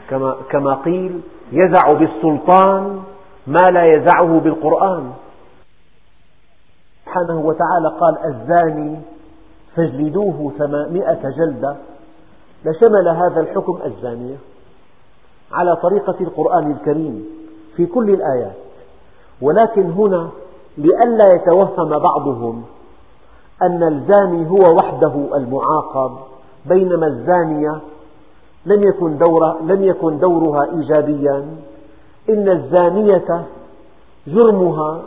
[0.10, 3.04] كما, كما قيل يزع بالسلطان
[3.48, 5.12] ما لا يزعه بالقرآن.
[7.06, 9.00] سبحانه وتعالى قال الزاني
[9.76, 11.76] فاجلدوه ثمانمائة جلدة.
[12.66, 14.36] لشمل هذا الحكم الزانية
[15.52, 17.26] على طريقة القرآن الكريم
[17.76, 18.56] في كل الآيات.
[19.42, 20.30] ولكن هنا
[20.78, 22.64] لئلا يتوهم بعضهم
[23.62, 26.18] أن الزاني هو وحده المعاقب
[26.66, 27.80] بينما الزانية
[28.66, 31.46] لم يكن, دور لم يكن دورها إيجابيا.
[32.30, 33.46] إن الزانية
[34.28, 35.02] جرمها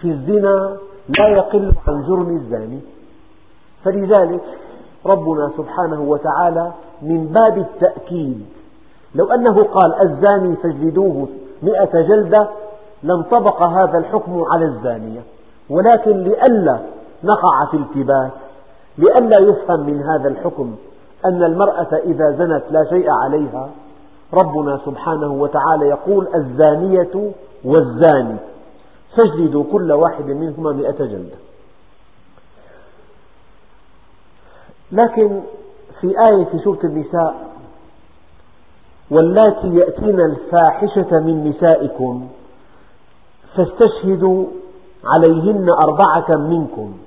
[0.00, 0.76] في الزنا
[1.18, 2.80] لا يقل عن جرم الزاني.
[3.84, 4.42] فلذلك
[5.06, 8.46] ربنا سبحانه وتعالى من باب التأكيد.
[9.14, 11.28] لو أنه قال الزاني فاجلدوه
[11.62, 12.48] مئة جلدة
[13.02, 15.20] لانطبق هذا الحكم على الزانية.
[15.70, 16.78] ولكن لئلا
[17.24, 18.30] نقع في التباس
[18.98, 20.76] لئلا يفهم من هذا الحكم
[21.24, 23.68] أن المرأة إذا زنت لا شيء عليها
[24.34, 27.32] ربنا سبحانه وتعالى يقول الزانية
[27.64, 28.36] والزاني.
[29.16, 31.36] فاجلدوا كل واحد منهما مئة جلدة.
[34.92, 35.40] لكن
[36.00, 37.48] في آية في سورة النساء
[39.10, 42.28] واللاتي يأتين الفاحشة من نسائكم
[43.56, 44.46] فاستشهدوا
[45.04, 46.98] عليهن أربعة منكم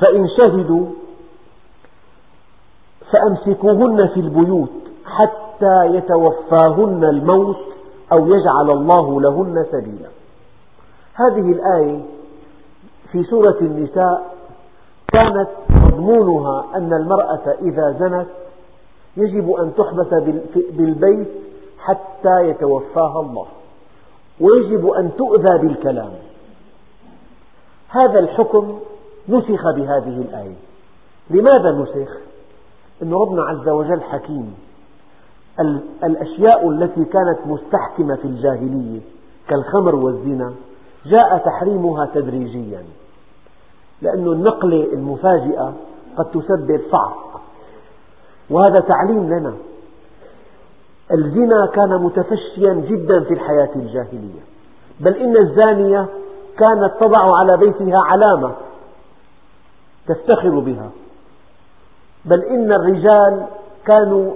[0.00, 0.86] فإن شهدوا
[3.12, 4.70] فأمسكوهن في البيوت
[5.04, 7.56] حتى يتوفاهن الموت
[8.12, 10.08] أو يجعل الله لهن سبيلا.
[11.14, 12.00] هذه الآية
[13.12, 14.29] في سورة النساء
[15.12, 18.26] كانت مضمونها أن المرأة إذا زنت
[19.16, 20.22] يجب أن تحبس
[20.72, 21.28] بالبيت
[21.78, 23.46] حتى يتوفاها الله
[24.40, 26.10] ويجب أن تؤذى بالكلام.
[27.88, 28.78] هذا الحكم
[29.28, 30.56] نسخ بهذه الآية.
[31.30, 32.16] لماذا نسخ؟
[33.02, 34.54] أن ربنا عز وجل حكيم.
[36.04, 39.00] الأشياء التي كانت مستحكمة في الجاهلية
[39.48, 40.52] كالخمر والزنا
[41.06, 42.84] جاء تحريمها تدريجيا.
[44.02, 45.74] لأن النقلة المفاجئة
[46.16, 47.40] قد تسبب صعق.
[48.50, 49.54] وهذا تعليم لنا.
[51.12, 54.40] الزنا كان متفشيا جدا في الحياة الجاهلية.
[55.00, 56.06] بل إن الزانية
[56.58, 58.52] كانت تضع على بيتها علامة
[60.08, 60.90] تفتخر بها.
[62.24, 63.46] بل إن الرجال
[63.86, 64.32] كانوا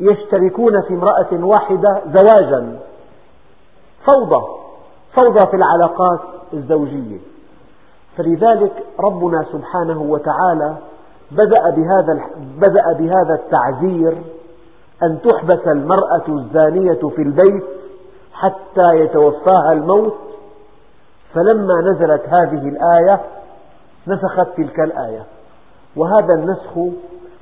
[0.00, 2.78] يشتركون في امرأة واحدة زواجا.
[4.06, 4.46] فوضى.
[5.14, 6.20] فوضى في العلاقات
[6.52, 7.18] الزوجية.
[8.20, 10.76] فلذلك ربنا سبحانه وتعالى
[11.30, 12.20] بدأ بهذا,
[12.56, 14.22] بدأ بهذا التعزير
[15.02, 17.64] أن تحبس المرأة الزانية في البيت
[18.32, 20.14] حتى يتوفاها الموت
[21.34, 23.20] فلما نزلت هذه الآية
[24.06, 25.24] نسخت تلك الآية.
[25.96, 26.78] وهذا النسخ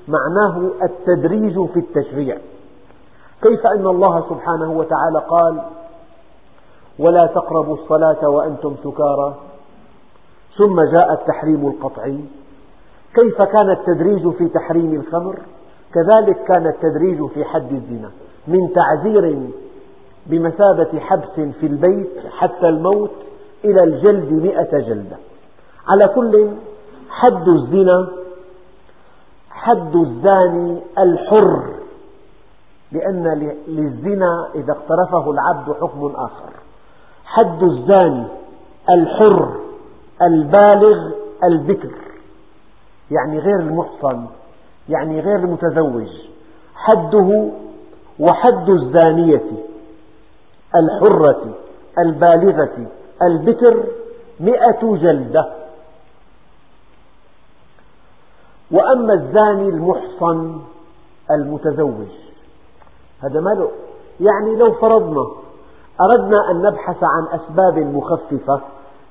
[0.08, 2.36] معناه التدريج في التشريع.
[3.42, 5.62] كيف أن الله سبحانه وتعالى قال
[6.98, 9.34] ولا تقربوا الصلاة وأنتم سكارى
[10.58, 12.20] ثم جاء التحريم القطعي.
[13.14, 15.38] كيف كان التدريج في تحريم الخمر؟
[15.94, 18.10] كذلك كان التدريج في حد الزنا.
[18.48, 19.38] من تعزير
[20.26, 23.10] بمثابة حبس في البيت حتى الموت
[23.64, 25.16] إلى الجلد مئة جلدة.
[25.88, 26.48] على كل
[27.10, 28.08] حد الزنا
[29.50, 31.64] حد الزاني الحر
[32.92, 36.50] لأن للزنا إذا اقترفه العبد حكم آخر.
[37.24, 38.26] حد الزاني
[38.94, 39.48] الحر
[40.22, 41.10] البالغ
[41.44, 41.94] البكر
[43.10, 44.26] يعني غير المحصن
[44.88, 46.08] يعني غير المتزوج
[46.74, 47.50] حده
[48.20, 49.42] وحد الزانية
[50.76, 51.54] الحرة
[51.98, 52.86] البالغة
[53.22, 53.84] البكر
[54.40, 55.52] مئة جلدة.
[58.70, 60.60] وأما الزاني المحصن
[61.30, 62.08] المتزوج
[63.22, 63.70] هذا ما له
[64.20, 65.26] يعني لو فرضنا
[66.00, 68.60] أردنا أن نبحث عن أسباب مخففة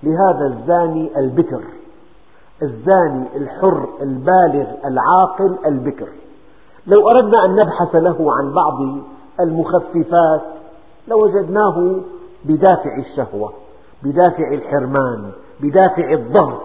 [0.03, 1.63] لهذا الزاني البكر.
[2.61, 6.07] الزاني الحر البالغ العاقل البكر.
[6.87, 8.97] لو أردنا أن نبحث له عن بعض
[9.39, 10.41] المخففات
[11.07, 11.95] لوجدناه
[12.45, 13.53] بدافع الشهوة
[14.03, 16.61] بدافع الحرمان بدافع الضغط.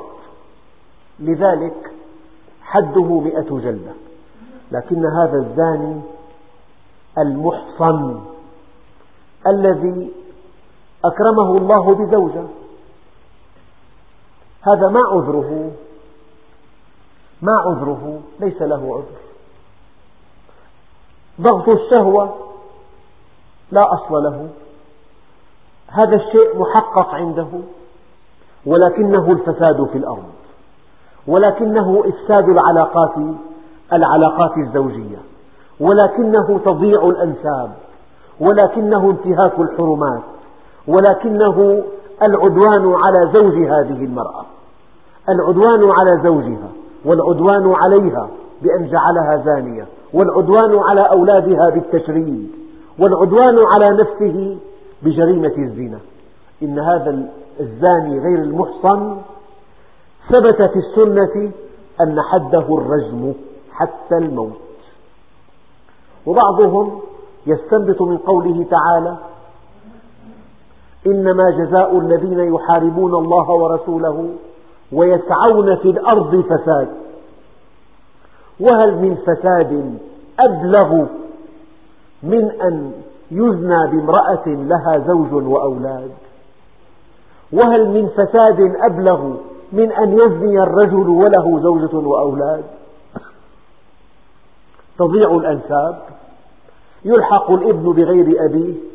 [1.20, 1.92] لذلك
[2.62, 3.92] حده مئة جلدة.
[4.72, 6.00] لكن هذا الزاني
[7.18, 8.20] المحصن
[9.46, 10.12] الذي
[11.04, 12.44] أكرمه الله بزوجة.
[14.62, 15.70] هذا ما عذره.
[17.42, 18.20] ما عذره.
[18.40, 19.22] ليس له عذر.
[21.40, 22.34] ضغط الشهوة
[23.72, 24.48] لا أصل له.
[25.88, 27.48] هذا الشيء محقق عنده.
[28.66, 30.32] ولكنه الفساد في الأرض.
[31.26, 33.14] ولكنه إفساد العلاقات
[33.92, 35.18] العلاقات الزوجية.
[35.80, 37.72] ولكنه تضييع الأنساب.
[38.40, 40.22] ولكنه انتهاك الحرمات.
[40.86, 41.84] ولكنه
[42.26, 44.44] العدوان على زوج هذه المرأة.
[45.28, 46.68] العدوان على زوجها
[47.04, 48.28] والعدوان عليها
[48.62, 52.50] بأن جعلها زانية والعدوان على أولادها بالتشريد
[52.98, 54.58] والعدوان على نفسه
[55.02, 55.98] بجريمة الزنا.
[56.62, 57.28] إن هذا
[57.60, 59.16] الزاني غير المحصن.
[60.28, 61.52] ثبت في السنة
[62.00, 63.32] أن حده الرجم
[63.72, 64.52] حتى الموت.
[66.26, 67.00] وبعضهم
[67.46, 69.16] يستنبط من قوله تعالى
[71.07, 74.28] إنما جزاء الذين يحاربون الله ورسوله
[74.92, 76.88] ويسعون في الأرض فساد.
[78.61, 79.98] وهل من فساد
[80.40, 81.05] أبلغ
[82.22, 82.92] من أن
[83.30, 86.11] يزنى بامرأة لها زوج وأولاد؟
[87.53, 89.34] وهل من فساد أبلغ
[89.72, 92.64] من أن يزني الرجل وله زوجة وأولاد؟
[94.98, 96.03] تضيع الأنساب.
[97.05, 98.91] يلحق الابن بغير أبيه.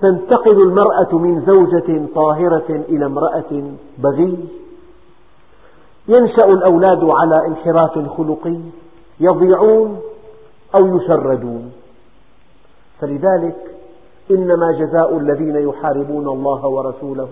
[0.00, 4.38] تنتقل المرأة من زوجة طاهرة إلى امرأة بغي.
[6.08, 8.58] ينشأ الأولاد على انحراف خلقي
[9.20, 10.00] يضيعون
[10.74, 11.72] أو يشردون.
[13.00, 13.56] فلذلك
[14.30, 17.28] إنما جزاء الذين يحاربون الله ورسوله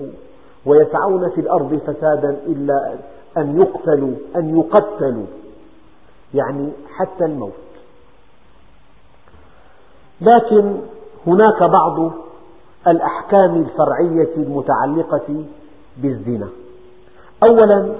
[0.66, 2.94] ويسعون في الأرض فسادا إلا
[3.38, 5.26] أن يقتلوا أن يقتلوا
[6.34, 7.52] يعني حتى الموت.
[10.20, 10.76] لكن
[11.26, 12.23] هناك بعض
[12.88, 15.44] الأحكام الفرعية المتعلقة
[15.96, 16.48] بالزنا.
[17.48, 17.94] أولا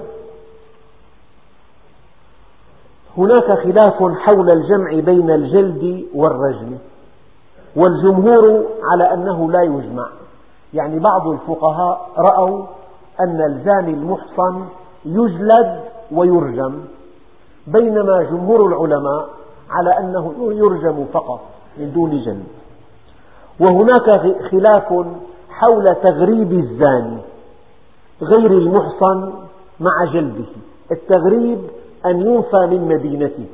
[3.17, 6.77] هناك خلاف حول الجمع بين الجلد والرجم
[7.75, 10.09] والجمهور على أنه لا يجمع.
[10.73, 12.65] يعني بعض الفقهاء رأوا
[13.19, 14.65] أن الزاني المحصن
[15.05, 15.81] يجلد
[16.11, 16.79] ويرجم
[17.67, 19.29] بينما جمهور العلماء
[19.69, 21.41] على أنه يرجم فقط
[21.77, 22.64] من دون جلد.
[23.59, 25.05] وهناك خلاف
[25.49, 27.17] حول تغريب الزاني
[28.21, 29.33] غير المحصن
[29.79, 30.45] مع جلده.
[30.91, 31.59] التغريب
[32.05, 33.47] أن ينفى من مدينته.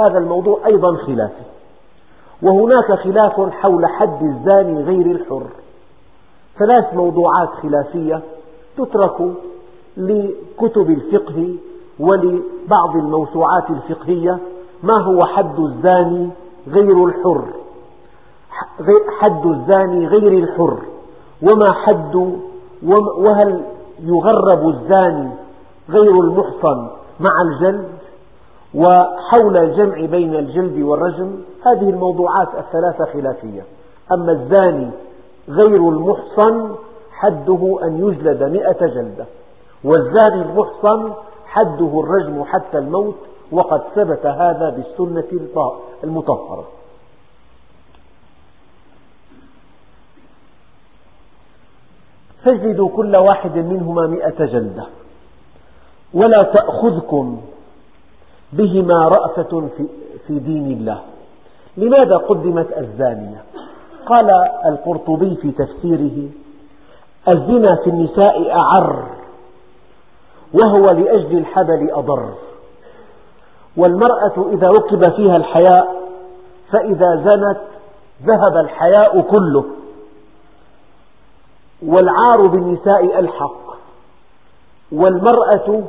[0.00, 1.44] هذا الموضوع أيضا خلافي
[2.42, 5.46] وهناك خلاف حول حد الزاني غير الحر.
[6.58, 8.22] ثلاث موضوعات خلافية
[8.76, 9.32] تترك
[9.96, 11.54] لكتب الفقه
[12.00, 14.38] ولبعض الموسوعات الفقهية
[14.82, 16.30] ما هو حد الزاني
[16.68, 17.61] غير الحر.
[19.20, 20.78] حد الزاني غير الحر.
[21.42, 22.14] وما حد
[23.18, 23.64] وهل
[24.00, 25.30] يغرب الزاني
[25.90, 26.88] غير المحصن
[27.20, 27.88] مع الجلد؟
[28.74, 33.62] وحول الجمع بين الجلد والرجم؟ هذه الموضوعات الثلاثة خلافية.
[34.12, 34.90] أما الزاني
[35.48, 36.74] غير المحصن
[37.10, 39.26] حده أن يجلد مئة جلدة.
[39.84, 41.12] والزاني المحصن
[41.46, 43.16] حده الرجم حتى الموت
[43.52, 45.46] وقد ثبت هذا بالسنة
[46.04, 46.64] المطهرة.
[52.44, 54.86] فاجلدوا كل واحد منهما مئة جلدة
[56.14, 57.40] ولا تأخذكم
[58.52, 59.68] بهما رأفة
[60.26, 61.00] في دين الله.
[61.76, 63.42] لماذا قدمت الزانية؟
[64.06, 64.30] قال
[64.66, 66.28] القرطبي في تفسيره
[67.28, 69.06] الزنا في النساء أعر
[70.54, 72.28] وهو لأجل الحبل أضر
[73.76, 76.02] والمرأة إذا ركب فيها الحياء
[76.72, 77.60] فإذا زنت
[78.26, 79.64] ذهب الحياء كله.
[81.86, 83.72] والعار بالنساء ألحق.
[84.92, 85.82] والمرأة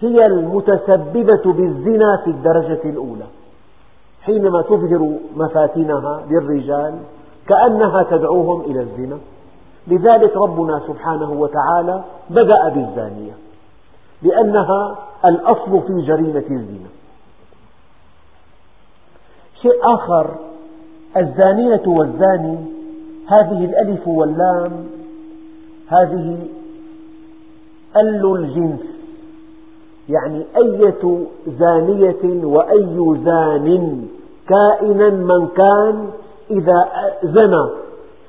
[0.00, 3.26] هي المتسببة بالزنا في الدرجة الأولى.
[4.22, 6.98] حينما تظهر مفاتنها للرجال
[7.48, 9.18] كأنها تدعوهم إلى الزنا.
[9.86, 13.32] لذلك ربنا سبحانه وتعالى بدأ بالزانية
[14.22, 14.98] لأنها
[15.30, 16.90] الأصل في جريمة الزنا.
[19.62, 20.30] شيء آخر
[21.16, 22.58] الزانية والزاني
[23.28, 24.86] هذه الألف واللام
[25.90, 26.38] هذه
[27.96, 28.80] أل الجنس
[30.08, 34.06] يعني أية زانية وأي زان.
[34.48, 36.10] كائنا من كان
[36.50, 36.84] إذا
[37.22, 37.68] زنى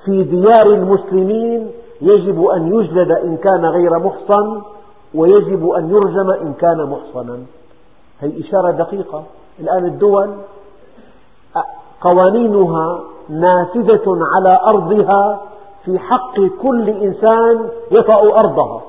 [0.05, 4.62] في ديار المسلمين يجب أن يجلد إن كان غير محصن
[5.16, 7.39] ويجب أن يرجم إن كان محصنا.
[8.22, 9.24] هي إشارة دقيقة.
[9.59, 10.30] الآن الدول
[12.01, 12.99] قوانينها
[13.30, 15.41] نافذة على أرضها
[15.86, 18.82] في حق كل إنسان يطأ أرضها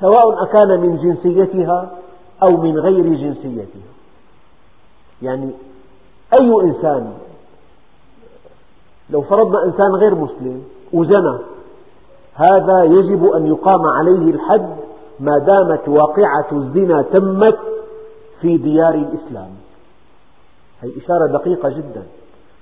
[0.00, 1.90] سواء أكان من جنسيتها
[2.42, 3.90] أو من غير جنسيتها.
[5.22, 5.50] يعني
[6.40, 7.12] أي إنسان
[9.10, 11.38] لو فرضنا إنسان غير مسلم وزنى
[12.34, 14.76] هذا يجب أن يقام عليه الحد
[15.20, 17.58] ما دامت واقعة الزنا تمت
[18.40, 19.50] في ديار الإسلام.
[20.82, 22.02] هذه إشارة دقيقة جدا.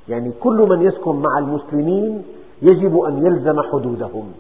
[0.09, 2.25] يعني كل من يسكن مع المسلمين
[2.63, 4.33] يجب أن يلزم حدودهم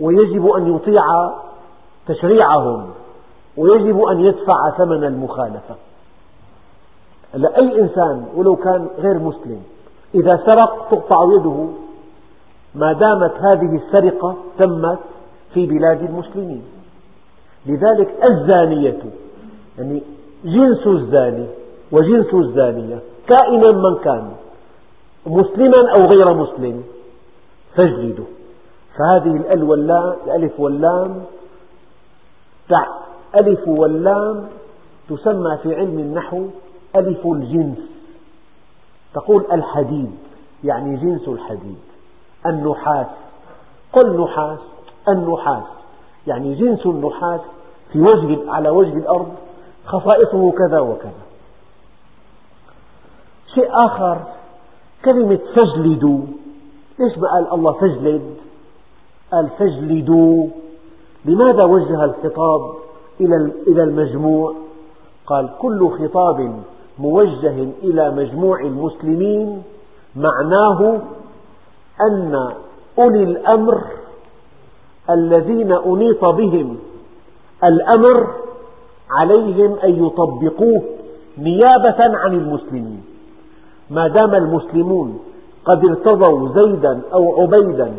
[0.00, 1.30] ويجب أن يطيع
[2.06, 2.90] تشريعهم
[3.56, 5.74] ويجب أن يدفع ثمن المخالفة.
[7.34, 9.62] أي إنسان ولو كان غير مسلم
[10.14, 11.66] إذا سرق تقطع يده
[12.74, 14.98] ما دامت هذه السرقة تمت
[15.54, 16.62] في بلاد المسلمين.
[17.66, 19.02] لذلك الزانية
[19.78, 20.02] يعني
[20.44, 21.46] جنس الزاني
[21.92, 24.30] وجنس الزانية كائنا من كان
[25.26, 26.82] مسلما أو غير مسلم
[27.76, 28.26] فاجلدوا
[28.98, 31.24] فهذه الأل واللام الألف واللام
[33.36, 34.48] ألف واللام
[35.08, 36.46] تسمى في علم النحو
[36.96, 37.78] ألف الجنس.
[39.14, 40.10] تقول الحديد
[40.64, 41.78] يعني جنس الحديد.
[42.46, 43.06] النحاس
[43.92, 44.58] قل نحاس
[45.08, 45.64] النحاس.
[46.26, 47.40] يعني جنس النحاس
[47.92, 49.34] في وجه على وجه الأرض
[49.86, 51.22] خصائصه كذا وكذا.
[53.54, 54.18] شيء آخر
[55.04, 56.20] كلمة فاجلدوا
[56.98, 58.36] ليش قال الله؟ فاجلد.
[59.32, 60.46] قال فاجلدوا.
[61.24, 62.60] لماذا وجه الخطاب
[63.68, 64.54] إلى المجموع؟
[65.26, 66.62] قال كل خطاب
[66.98, 69.62] موجه إلى مجموع المسلمين
[70.16, 71.00] معناه
[72.00, 72.52] أن
[72.98, 73.82] أولي الأمر
[75.10, 76.78] الذين أنيط بهم
[77.64, 78.34] الأمر
[79.10, 80.82] عليهم أن يطبقوه
[81.38, 83.04] نيابة عن المسلمين.
[83.90, 85.20] ما دام المسلمون
[85.64, 87.94] قد ارتضوا زيدا أو عبيدا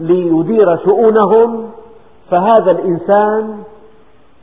[0.00, 1.70] ليدير شؤونهم
[2.30, 3.62] فهذا الإنسان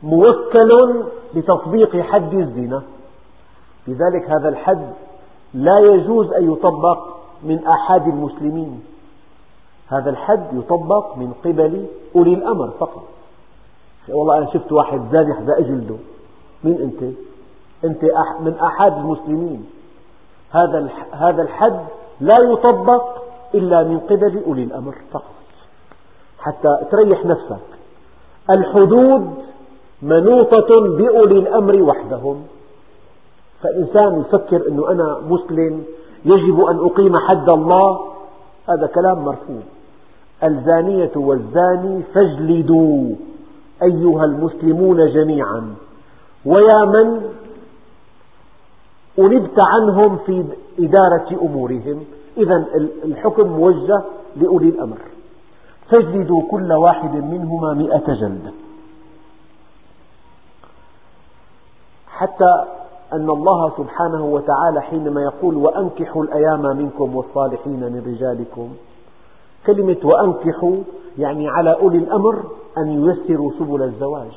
[0.02, 2.82] موكل بتطبيق حد الزنا.
[3.88, 4.92] لذلك هذا الحد
[5.54, 6.98] لا يجوز أن يطبق
[7.42, 8.84] من آحاد المسلمين.
[9.88, 11.86] هذا الحد يطبق من قبل
[12.16, 13.02] أولي الأمر فقط.
[14.08, 15.96] والله أنا شفت واحد زاني حدا أجلده
[16.64, 17.14] مين أنت؟
[17.84, 18.02] أنت
[18.40, 19.66] من آحاد المسلمين.
[20.50, 21.80] هذا هذا الحد
[22.22, 23.04] لا يطبق
[23.54, 25.34] إلا من قبل أولي الأمر فقط.
[26.38, 27.66] حتى تريح نفسك.
[28.56, 29.34] الحدود
[30.02, 30.68] منوطة
[30.98, 32.42] بأولي الأمر وحدهم.
[33.62, 35.84] فإنسان يفكر أنه أنا مسلم
[36.24, 38.00] يجب أن أقيم حد الله.
[38.68, 39.62] هذا كلام مرفوض.
[40.44, 43.14] الزانية والزاني فاجلدوا
[43.82, 45.74] أيها المسلمون جميعا.
[46.44, 47.22] ويا من
[49.18, 50.44] أنبت عنهم في
[50.78, 52.04] إدارة أمورهم.
[52.36, 52.64] إذا
[53.04, 54.02] الحكم موجه
[54.36, 54.98] لأولي الأمر.
[55.90, 58.52] فاجلدوا كل واحد منهما مئة جلدة.
[62.08, 62.64] حتى
[63.12, 68.74] أن الله سبحانه وتعالى حينما يقول وأنكحوا الأيام منكم والصالحين من رجالكم.
[69.66, 70.76] كلمة وأنكحوا
[71.18, 72.44] يعني على أولي الأمر
[72.78, 74.32] أن ييسروا سبل الزواج.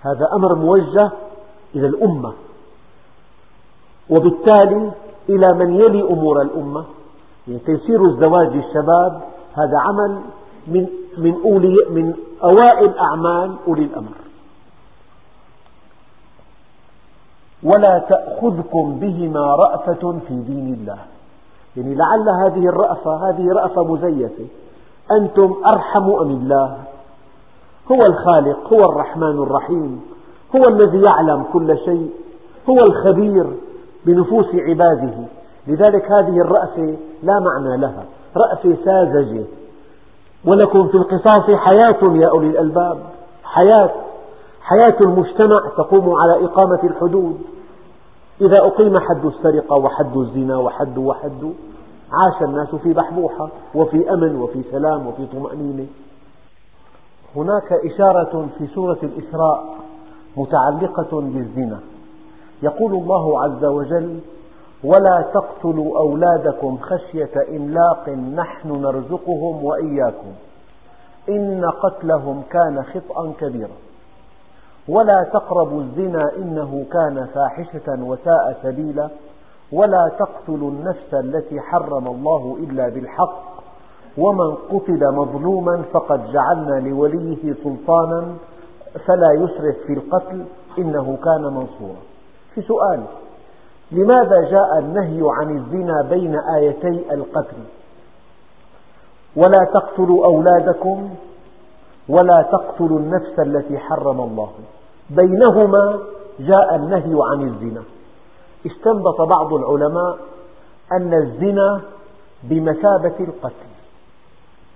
[0.00, 1.10] هذا أمر موجه
[1.74, 2.32] إلى الأمة.
[4.10, 4.92] وبالتالي
[5.28, 6.84] إلى من يلي أمور الأمة.
[7.48, 9.20] يعني تيسير الزواج للشباب
[9.54, 10.20] هذا عمل
[10.66, 10.86] من
[11.18, 14.16] من أولي من أوائل أعمال أولي الأمر.
[17.62, 20.98] ولا تأخذكم بهما رأفة في دين الله.
[21.76, 24.46] يعني لعل هذه الرأفة هذه رأفة مزيفة.
[25.12, 26.76] أنتم أرحم أم الله؟
[27.92, 30.00] هو الخالق هو الرحمن الرحيم
[30.56, 32.10] هو الذي يعلم كل شيء
[32.70, 33.46] هو الخبير
[34.06, 35.14] بنفوس عباده.
[35.66, 38.04] لذلك هذه الرأفة لا معنى لها.
[38.36, 39.44] رأفة ساذجة
[40.44, 42.98] ولكم في القصاص حياة يا أولي الألباب.
[43.44, 43.90] حياة.
[44.60, 47.40] حياة المجتمع تقوم على إقامة الحدود.
[48.40, 51.52] إذا أقيم حد السرقة وحد الزنا وحد وحد
[52.12, 55.86] عاش الناس في بحبوحة وفي أمن وفي سلام وفي طمأنينة.
[57.36, 59.74] هناك إشارة في سورة الإسراء
[60.36, 61.80] متعلقة بالزنا.
[62.62, 64.20] يقول الله عز وجل
[64.84, 70.32] ولا تقتلوا أولادكم خشية إملاق نحن نرزقهم وإياكم.
[71.28, 73.76] إن قتلهم كان خطأ كبيرا.
[74.88, 79.08] ولا تقربوا الزنا إنه كان فاحشة وساء سبيلا.
[79.72, 83.42] ولا تقتلوا النفس التي حرم الله إلا بالحق.
[84.18, 88.34] ومن قتل مظلوما فقد جعلنا لوليه سلطانا.
[89.06, 90.44] فلا يسرف في القتل
[90.78, 92.15] إنه كان منصورا.
[92.56, 93.04] في سؤال.
[93.92, 97.56] لماذا جاء النهي عن الزنا بين آيتي القتل؟
[99.36, 101.10] ولا تقتلوا أولادكم
[102.08, 104.50] ولا تقتلوا النفس التي حرم الله.
[105.10, 105.98] بينهما
[106.40, 107.82] جاء النهي عن الزنا.
[108.66, 110.18] استنبط بعض العلماء
[110.92, 111.80] أن الزنا
[112.42, 113.70] بمثابة القتل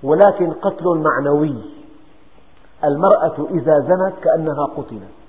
[0.02, 1.80] ولكن قتل معنوي.
[2.84, 5.20] المرأة إذا زنت كأنها قتلت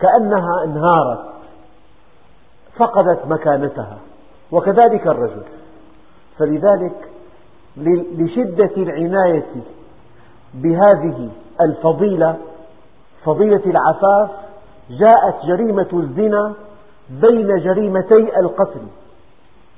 [0.00, 1.39] كأنها انهارت
[2.80, 3.98] فقدت مكانتها
[4.52, 5.42] وكذلك الرجل.
[6.38, 7.08] فلذلك
[8.16, 9.52] لشدة العناية
[10.54, 11.28] بهذه
[11.60, 12.36] الفضيلة
[13.24, 14.30] فضيلة العفاف
[14.90, 16.54] جاءت جريمة الزنا
[17.10, 18.80] بين جريمتي القتل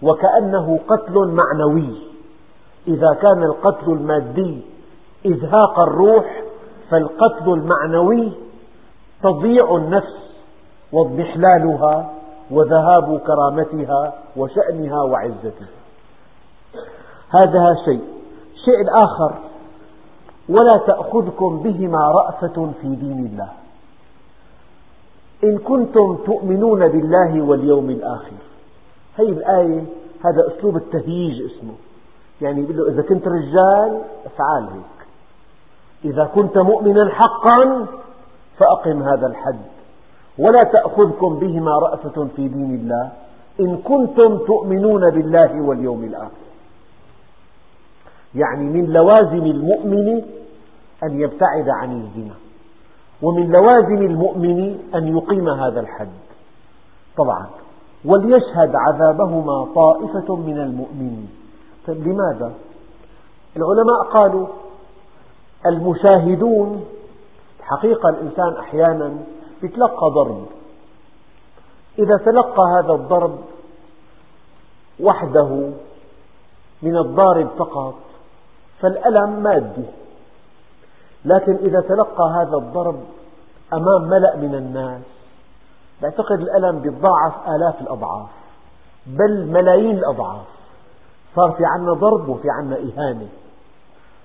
[0.03, 1.97] وكأنه قتل معنوي.
[2.89, 4.63] إذا كان القتل المادي
[5.27, 6.43] إزهاق الروح
[6.91, 8.33] فالقتل المعنوي
[9.23, 10.33] تضييع النفس
[10.93, 12.13] واضمحلالها
[12.53, 15.69] وذهاب كرامتها وشأنها وعزتها.
[17.31, 18.05] هذا شيء.
[18.55, 19.35] الشيء الآخر
[20.49, 23.49] ولا تأخذكم بهما رأفة في دين الله.
[25.45, 28.37] إن كنتم تؤمنون بالله واليوم الآخر.
[29.19, 29.85] هذه الآية
[30.25, 31.75] هذا أسلوب التهييج اسمه.
[32.41, 35.09] يعني يقول له إذا كنت رجال افعل هيك.
[36.05, 37.87] إذا كنت مؤمنا حقا
[38.59, 39.82] فأقم هذا الحد.
[40.39, 43.13] ولا تأخذكم بهما رأفة في دين الله
[43.61, 46.43] إن كنتم تؤمنون بالله واليوم الآخر.
[48.35, 50.23] يعني من لوازم المؤمن
[51.05, 52.35] أن يبتعد عن الزنا
[53.23, 56.09] ومن لوازم المؤمن أن يقيم هذا الحد.
[57.17, 57.47] طبعا
[58.05, 61.29] وليشهد عذابهما طائفة من المؤمنين.
[61.87, 62.53] طيب لماذا؟
[63.57, 64.47] العلماء قالوا
[65.67, 66.85] المشاهدون
[67.63, 69.13] حقيقة الإنسان أحيانا
[69.65, 70.47] يتلقى ضرب.
[71.99, 73.39] إذا تلقى هذا الضرب
[75.01, 75.71] وحده
[76.83, 77.95] من الضارب فقط
[78.81, 79.87] فالألم مادي.
[81.25, 83.01] لكن إذا تلقى هذا الضرب
[83.73, 85.03] أمام ملأ من الناس
[86.03, 88.29] بعتقد الألم بيتضاعف آلاف الأضعاف
[89.07, 90.47] بل ملايين الأضعاف.
[91.37, 93.29] صار في عنا ضرب وفي عنا إهانة.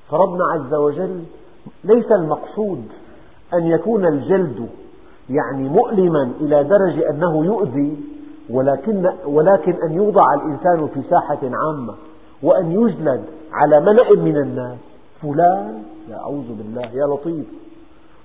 [0.10, 1.24] فربنا عز وجل
[1.84, 2.88] ليس المقصود
[3.54, 4.70] أن يكون الجلد
[5.30, 7.98] يعني مؤلما إلى درجة أنه يؤذي
[8.50, 11.94] ولكن, ولكن أن يوضع الإنسان في ساحة عامة
[12.44, 14.78] وأن يجلد على ملأ من الناس.
[15.22, 17.46] فلان يا أعوذ بالله يا لطيف.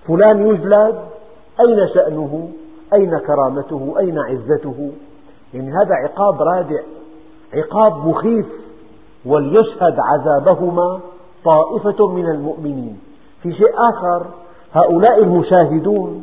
[0.08, 0.98] فلان يجلد
[1.60, 2.48] أين شأنه؟
[2.92, 4.90] أين كرامته؟ أين عزته؟
[5.54, 6.80] يعني هذا عقاب رادع
[7.54, 8.46] عقاب مخيف
[9.26, 11.00] وليشهد عذابهما
[11.44, 12.98] طائفة من المؤمنين.
[13.42, 14.26] في شيء آخر
[14.72, 16.22] هؤلاء المشاهدون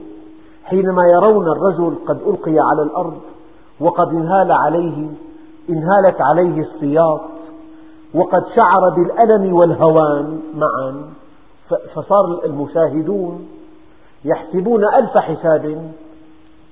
[0.69, 3.17] حينما يرون الرجل قد ألقي على الأرض
[3.79, 5.07] وقد انهال عليه
[5.69, 7.21] انهالت عليه السياط
[8.13, 11.03] وقد شعر بالألم والهوان معا
[11.95, 13.47] فصار المشاهدون
[14.25, 15.91] يحسبون ألف حساب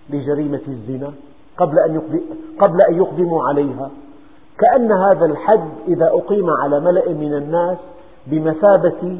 [0.09, 1.11] لجريمة الزنا
[1.57, 2.01] قبل أن,
[2.59, 3.89] قبل أن يقدموا عليها.
[4.59, 7.77] كأن هذا الحد إذا أقيم على ملأ من الناس
[8.27, 9.19] بمثابة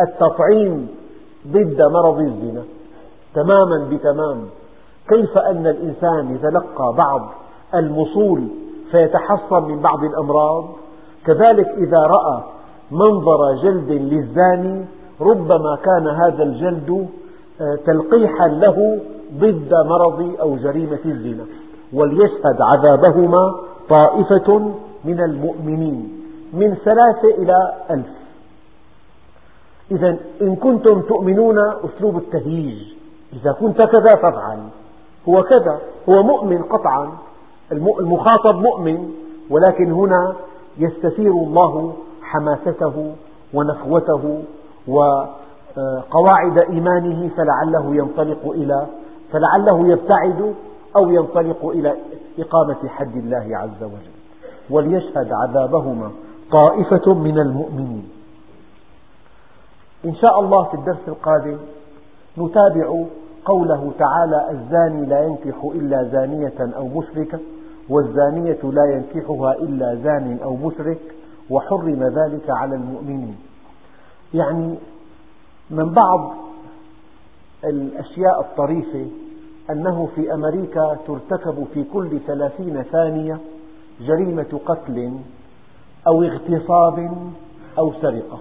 [0.00, 0.88] التطعيم
[1.48, 2.62] ضد مرض الزنا.
[3.36, 4.38] تماما بتمام.
[5.08, 7.22] كيف أن الإنسان يتلقى بعض
[7.74, 8.40] المصول
[8.90, 10.64] فيتحصن من بعض الأمراض؟
[11.26, 12.42] كذلك إذا رأى
[12.90, 14.84] منظر جلد للزاني
[15.20, 17.08] ربما كان هذا الجلد
[17.60, 19.00] آه، تلقيحا له
[19.34, 21.44] ضد مرض أو جريمة الزنا.
[21.92, 23.54] وليشهد عذابهما
[23.88, 24.72] طائفة
[25.04, 26.22] من المؤمنين
[26.52, 28.16] من ثلاثة إلى ألف.
[29.90, 32.95] إذا إن كنتم تؤمنون أسلوب التهييج.
[33.32, 34.58] إذا كنت كذا فافعل.
[35.28, 37.12] هو كذا هو مؤمن قطعا.
[37.72, 39.10] المخاطب مؤمن
[39.50, 40.34] ولكن هنا
[40.78, 43.14] يستثير الله حماسته
[43.54, 44.42] ونخوته
[44.88, 48.86] وقواعد إيمانه فلعله ينطلق إلى
[49.32, 50.54] فلعله يبتعد
[50.96, 51.96] أو ينطلق إلى
[52.38, 54.16] إقامة حد الله عز وجل.
[54.70, 56.10] وليشهد عذابهما
[56.52, 58.10] طائفة من المؤمنين.
[60.04, 61.58] إن شاء الله في الدرس القادم
[62.38, 63.04] نتابع
[63.44, 67.38] قوله تعالى الزاني لا ينكح إلا زانية أو مشركة
[67.88, 70.98] والزانية لا ينكحها إلا زان أو مشرك
[71.50, 73.36] وحرم ذلك على المؤمنين.
[74.34, 74.74] يعني
[75.70, 76.34] من بعض
[77.64, 79.06] الأشياء الطريفة
[79.70, 83.38] أنه في أمريكا ترتكب في كل ثلاثين ثانية
[84.00, 85.12] جريمة قتل
[86.06, 87.10] أو اغتصاب
[87.78, 88.38] أو سرقة.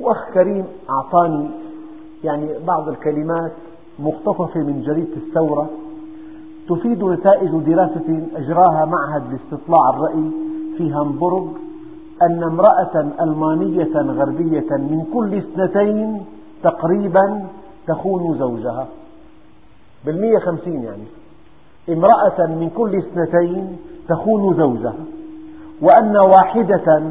[0.00, 1.50] وأخ كريم أعطاني
[2.24, 3.52] يعني بعض الكلمات
[3.98, 5.70] مقتطفة من جريدة الثورة
[6.68, 10.30] تفيد نتائج دراسة أجراها معهد لاستطلاع الرأي
[10.76, 11.46] في هامبورغ
[12.22, 16.22] أن امرأة ألمانية غربية من كل اثنتين
[16.62, 17.46] تقريبا
[17.86, 18.88] تخون زوجها.
[20.06, 21.04] بالمية خمسين يعني.
[21.88, 23.76] امرأة من كل اثنتين
[24.08, 24.94] تخون زوجها.
[25.82, 27.02] وأن واحدة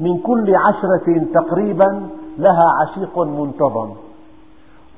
[0.00, 2.06] من كل عشرة تقريبا
[2.38, 3.90] لها عشيق منتظم.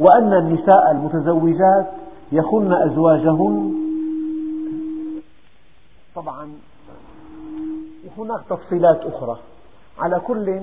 [0.01, 1.86] وأن النساء المتزوجات
[2.32, 3.74] يخن أزواجهن.
[6.14, 6.53] طبعا
[8.18, 9.38] وهناك تفصيلات أخرى.
[9.99, 10.62] على كل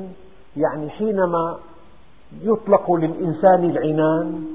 [0.57, 1.57] يعني حينما
[2.41, 4.45] يطلق للإنسان العنان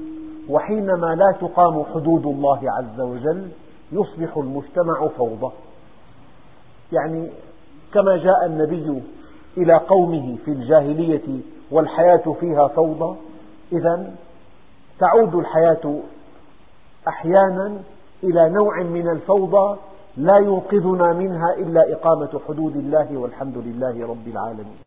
[0.49, 3.47] وحينما لا تقام حدود الله عز وجل
[3.91, 5.53] يصبح المجتمع فوضى.
[6.91, 7.29] يعني
[7.93, 9.03] كما جاء النبي
[9.57, 11.39] إلى قومه في الجاهلية
[11.71, 13.17] والحياة فيها فوضى
[13.71, 14.11] إذا
[14.99, 15.99] تعود الحياة
[17.07, 17.81] أحيانا
[18.23, 19.77] إلى نوع من الفوضى
[20.17, 24.79] لا ينقذنا منها إلا إقامة حدود الله والحمد لله رب العالمين.